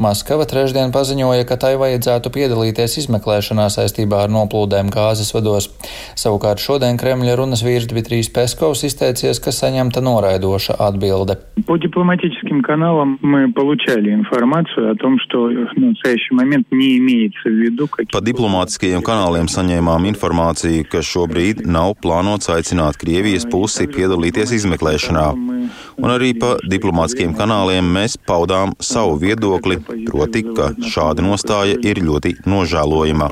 Maskava 0.00 0.46
trešdien 0.48 0.92
paziņoja, 0.94 1.44
ka 1.48 1.58
tai 1.60 1.74
vajadzētu 1.80 2.32
piedalīties 2.32 2.96
izmeklēšanā 3.02 3.66
saistībā 3.72 4.24
ar 4.24 4.32
noplūdēm 4.32 4.88
gāzes 4.92 5.34
vados. 5.36 5.68
Savukārt 6.16 6.62
šodien 6.62 6.96
Kremļa 7.00 7.36
runas 7.40 7.64
vīrs 7.66 7.88
Dmitrijs 7.90 8.30
Peskovs 8.32 8.84
izteicies, 8.88 9.42
ka 9.44 9.52
saņemta 9.52 10.00
noraidoša 10.04 10.78
atbilde. 10.80 11.36
По 11.66 11.76
дипломатическим 11.76 12.62
каналам 12.62 13.18
мы 13.22 13.52
получали 13.52 14.14
информацию 14.14 14.92
о 14.92 14.94
том, 14.94 15.18
что 15.20 15.48
в 15.48 15.76
настоящий 15.76 16.34
момент 16.34 16.66
не 16.70 16.96
имеется 16.98 17.48
в 17.48 17.52
виду 17.52 17.86
какие 17.86 18.10
Pa 18.10 18.24
diplomātiskajiem 18.24 19.04
kanāliem 19.04 19.46
saņēmām 19.52 20.08
informāciju, 20.14 20.88
ka 20.88 21.04
šobrīd 21.04 21.66
nav 21.66 21.94
plānots 22.02 22.48
aicināt 22.48 22.96
Krievijas 22.96 23.44
pusi 23.44 23.86
piedalīties 23.86 24.56
izmeklēšanā. 24.56 25.26
Un 26.00 26.08
arī 26.08 26.32
pa 26.40 26.56
diplomātiskiem 26.64 27.36
kanāliem 27.36 27.84
mēs 27.84 28.16
paudām 28.26 28.72
savu 28.80 29.18
viedokli, 29.45 30.05
proti, 30.05 30.43
ka 30.55 30.71
šāda 30.81 31.23
nostāja 31.25 31.77
ir 31.85 32.01
ļoti 32.03 32.35
nožēlojama. 32.49 33.29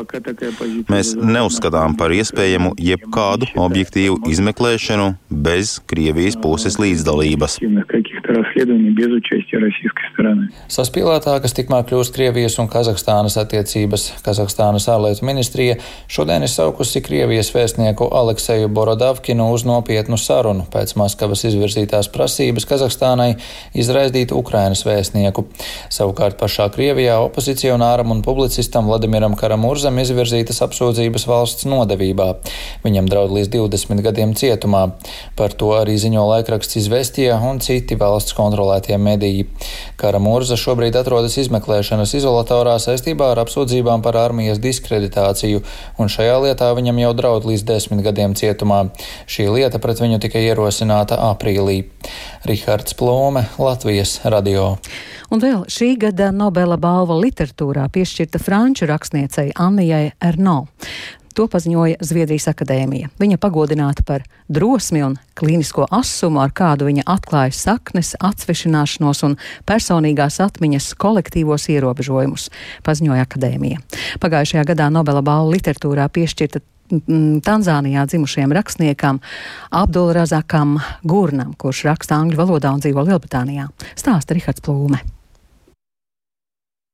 Mēs 0.91 1.13
neuzskatām 1.17 1.97
par 1.97 2.13
iespējamu 2.13 2.73
jebkādu 2.77 3.49
objektīvu 3.55 4.21
izmeklēšanu 4.29 5.13
bez 5.29 5.79
Krievijas 5.89 6.37
puses 6.39 6.79
līdzdalības 6.81 7.59
каких-то 8.22 8.32
расследований 8.32 8.90
без 8.90 9.08
участия 9.08 9.58
российской 9.58 10.06
стороны. 10.12 10.48
Saspīlētākas 10.70 11.54
tikmēr 11.56 11.84
kļūst 11.88 12.14
Krievijas 12.14 12.58
un 12.62 12.68
Kazahstānas 12.70 13.38
attiecības. 13.40 14.08
Kazahstānas 14.24 14.88
ārlietu 14.92 15.26
ministrija 15.26 15.78
šodien 16.06 16.46
ir 16.46 16.52
saukusi 16.52 17.02
Krievijas 17.04 17.50
vēstnieku 17.54 18.08
Alekseju 18.20 18.70
Borodavkinu 18.72 19.50
uz 19.54 19.64
nopietnu 19.68 20.18
sarunu 20.20 20.66
pēc 20.72 20.94
Maskavas 21.00 21.44
izvirzītās 21.48 22.10
prasības 22.14 22.68
Kazahstānai 22.70 23.34
izraidīt 23.74 24.34
Ukrainas 24.36 24.84
vēstnieku. 24.86 25.46
Savukārt 25.92 26.38
pašā 26.40 26.68
Krievijā 26.74 27.18
opozicionāram 27.26 28.14
un 28.14 28.22
publicistam 28.26 28.88
Vladimiram 28.90 29.36
Karamurzam 29.38 29.98
izvirzītas 30.02 30.62
apsūdzības 30.66 31.26
valsts 31.28 31.68
nodevībā. 31.68 32.30
Viņam 32.86 33.10
draud 33.10 33.34
līdz 33.36 33.52
20 33.56 34.04
gadiem 34.06 34.34
cietumā. 34.38 34.84
Par 35.38 35.54
to 35.58 35.74
arī 35.78 35.98
ziņo 36.00 36.24
laikraksts 36.32 36.78
Izvestija 36.80 37.38
un 37.48 37.60
citi 37.64 37.98
valsts 38.13 38.37
kontrolētie 38.37 38.97
mediji. 39.01 39.47
Karamurza 39.99 40.55
šobrīd 40.59 40.95
atrodas 40.99 41.35
izmeklēšanas 41.41 42.13
izolatorā 42.19 42.77
saistībā 42.81 43.33
ar 43.33 43.43
apsūdzībām 43.43 44.05
par 44.05 44.21
armijas 44.21 44.61
diskreditāciju, 44.63 45.63
un 45.97 46.11
šajā 46.13 46.37
lietā 46.45 46.69
viņam 46.77 47.01
jau 47.03 47.13
draud 47.17 47.49
līdz 47.49 47.65
desmit 47.67 48.05
gadiem 48.05 48.37
cietumā. 48.37 48.85
Šī 49.25 49.49
lieta 49.51 49.81
pret 49.83 50.01
viņu 50.03 50.21
tika 50.23 50.41
ierosināta 50.41 51.19
aprīlī. 51.31 51.83
Rihards 52.47 52.95
Plūme, 52.99 53.47
Latvijas 53.57 54.19
radio. 54.23 54.75
Un 55.33 55.41
vēl 55.41 55.63
šī 55.71 55.95
gada 55.97 56.29
Nobela 56.35 56.77
balva 56.77 57.15
literatūrā 57.17 57.87
piešķirta 57.93 58.41
franču 58.43 58.85
rakstniecei 58.89 59.53
Annijai 59.57 60.11
Erno. 60.21 60.59
To 61.33 61.47
paziņoja 61.49 61.97
Zviedrijas 62.05 62.45
akadēmija. 62.51 63.09
Viņa 63.21 63.39
pagodināta 63.41 64.03
par 64.05 64.25
drosmi 64.53 65.01
un 65.05 65.15
klīnisko 65.39 65.87
asumu, 65.93 66.43
ar 66.43 66.53
kādu 66.53 66.85
viņa 66.89 67.07
atklāja 67.09 67.55
saknes, 67.57 68.13
atsvešināšanos 68.21 69.23
un 69.25 69.37
personīgās 69.69 70.37
atmiņas 70.43 70.91
kolektīvos 71.01 71.65
ierobežojumus, 71.73 72.49
paziņoja 72.85 73.25
akadēmija. 73.25 73.81
Pagājušajā 74.21 74.67
gadā 74.73 74.91
Nobela 74.93 75.25
balva 75.25 75.55
literatūrā 75.55 76.05
piešķirta 76.13 76.61
Tanzānijā 77.47 78.03
dzimušajam 78.11 78.53
rakstniekam 78.53 79.19
Abdulrazakam 79.71 80.77
Gurnam, 81.01 81.55
kurš 81.57 81.85
raksta 81.89 82.19
angļu 82.19 82.37
valodā 82.43 82.75
un 82.75 82.83
dzīvo 82.83 83.07
Lielbritānijā. 83.07 83.71
Stāsta 83.95 84.37
Rihards 84.37 84.61
Plūme. 84.61 85.01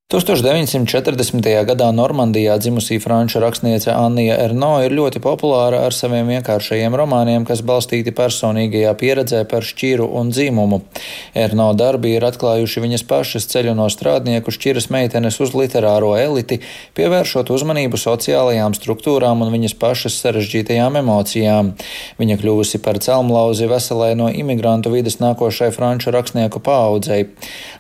1940. 0.10 1.46
gadā 1.70 1.88
Normandijā 1.94 2.56
dzimusī 2.58 2.96
franču 2.98 3.38
rakstniece 3.44 3.92
Annija 3.94 4.40
Erno 4.42 4.72
ir 4.82 4.96
ļoti 4.98 5.20
populāra 5.22 5.84
ar 5.86 5.94
saviem 5.94 6.32
vienkāršajiem 6.34 6.96
romāniem, 6.98 7.44
kas 7.46 7.62
balstīti 7.62 8.10
personīgajā 8.18 8.96
pieredzē 8.98 9.44
par 9.52 9.62
šķiru 9.62 10.08
un 10.18 10.32
dzīmumu. 10.34 10.80
Erno 11.38 11.68
darbi 11.78 12.16
ir 12.16 12.26
atklājuši 12.26 12.82
viņas 12.88 13.04
pašas 13.06 13.46
ceļu 13.52 13.76
no 13.78 13.86
strādnieku 13.94 14.50
šķiras 14.50 14.90
meitenes 14.90 15.38
uz 15.46 15.54
literāro 15.54 16.16
eliti, 16.18 16.58
pievēršot 16.98 17.54
uzmanību 17.54 18.02
sociālajām 18.02 18.74
struktūrām 18.80 19.46
un 19.46 19.54
viņas 19.54 19.78
pašas 19.78 20.18
sarežģītajām 20.24 20.98
emocijām. 21.04 21.76
Viņa 22.18 22.40
kļuvusi 22.42 22.82
par 22.82 22.98
celmlauzi 22.98 23.70
veselai 23.70 24.16
no 24.18 24.34
imigrantu 24.34 24.90
vidas 24.98 25.22
nākošai 25.22 25.70
franču 25.78 26.18
rakstnieku 26.18 26.66
paaudzei. 26.66 27.30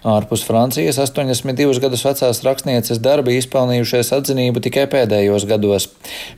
Ārpus 0.05 0.45
Francijas 0.45 1.01
82 1.01 1.81
gadus 1.81 2.05
vecā 2.05 2.18
vecās 2.19 2.43
rakstnieces 2.43 2.99
darbi 2.99 3.37
izpelnījušies 3.39 4.11
atzinību 4.17 4.63
tikai 4.65 4.87
pēdējos 4.91 5.47
gados. 5.47 5.87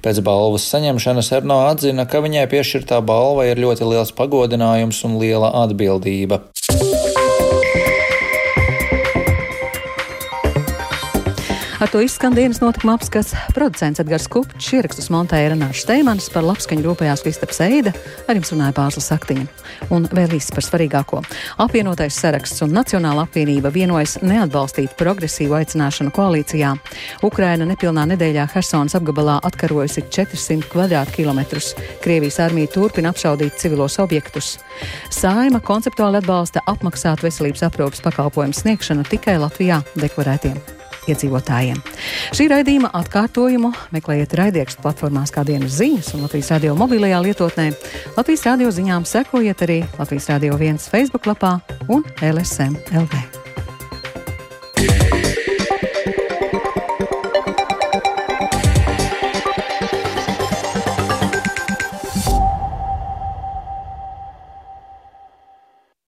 Pēc 0.05 0.21
balvas 0.25 0.67
saņemšanas 0.69 1.31
Erno 1.39 1.61
atzina, 1.69 2.05
ka 2.05 2.21
viņai 2.21 2.47
piešķirtā 2.51 3.01
balva 3.01 3.49
ir 3.49 3.61
ļoti 3.61 3.89
liels 3.89 4.13
pagodinājums 4.13 5.01
un 5.07 5.17
liela 5.21 5.51
atbildība. 5.63 6.43
Ar 11.81 11.89
to 11.89 11.97
izskan 12.01 12.35
dienas 12.37 12.59
notikuma 12.61 12.93
apskats. 12.93 13.31
Producents 13.55 13.99
Edgars 14.03 14.27
Kupčs 14.29 14.67
ierakstus 14.77 15.07
montēja 15.09 15.49
Renāša 15.49 15.81
Steimans, 15.81 16.27
par 16.29 16.43
labskaņu 16.45 16.83
rūpējās 16.85 17.23
Kristaps 17.25 17.57
Eida, 17.65 17.89
ar 18.29 18.37
jums 18.37 18.51
runāja 18.53 18.75
Pārslas 18.77 19.07
Saktiņa. 19.09 19.47
Un 19.89 20.05
vēl 20.13 20.35
īsts 20.37 20.53
par 20.53 20.61
svarīgāko. 20.61 21.23
Apvienotais 21.65 22.19
saraksts 22.21 22.61
un 22.61 22.75
Nacionāla 22.77 23.23
apvienība 23.25 23.71
vienojas 23.73 24.19
neatbalstīt 24.21 24.93
progresīvu 24.99 25.57
aicināšanu 25.57 26.13
koalīcijā. 26.13 26.75
Ukraina 27.25 27.65
nepilnā 27.65 28.03
nedēļā 28.11 28.45
Hersonas 28.53 28.93
apgabalā 28.99 29.39
atkarojusi 29.49 30.03
400 30.13 30.69
kvadrātkilometrus. 30.69 31.71
Krievijas 32.03 32.37
armija 32.45 32.69
turpina 32.75 33.09
apšaudīt 33.09 33.57
civilos 33.57 33.97
objektus. 34.05 34.59
Saima 35.09 35.63
konceptuāli 35.65 36.21
atbalsta 36.21 36.61
apmaksāt 36.69 37.25
veselības 37.25 37.65
aprūpas 37.71 38.05
pakalpojumu 38.05 38.59
sniegšanu 38.61 39.07
tikai 39.09 39.39
Latvijā 39.41 39.81
deklarētiem 39.97 40.61
iedzīvotājiem. 41.09 41.81
Šī 42.37 42.47
raidījuma 42.51 42.93
atkārtojumu 43.01 43.73
meklējiet 43.95 44.37
raidierakstu 44.37 44.85
platformās 44.85 45.33
kā 45.33 45.45
dienas 45.47 45.77
ziņas 45.79 46.13
un 46.15 46.25
Latvijas 46.27 46.53
radio 46.55 46.77
mobilajā 46.79 47.21
lietotnē. 47.27 47.69
Latvijas 48.17 48.47
radio 48.49 48.71
ziņām 48.71 49.07
sekojiet 49.09 49.67
arī 49.67 49.81
Latvijas 49.99 50.31
radio 50.35 50.57
viens 50.61 50.89
Facebook 50.91 51.29
lapā 51.29 51.57
un 51.89 52.05
LSM 52.21 52.77
LV. 52.93 53.40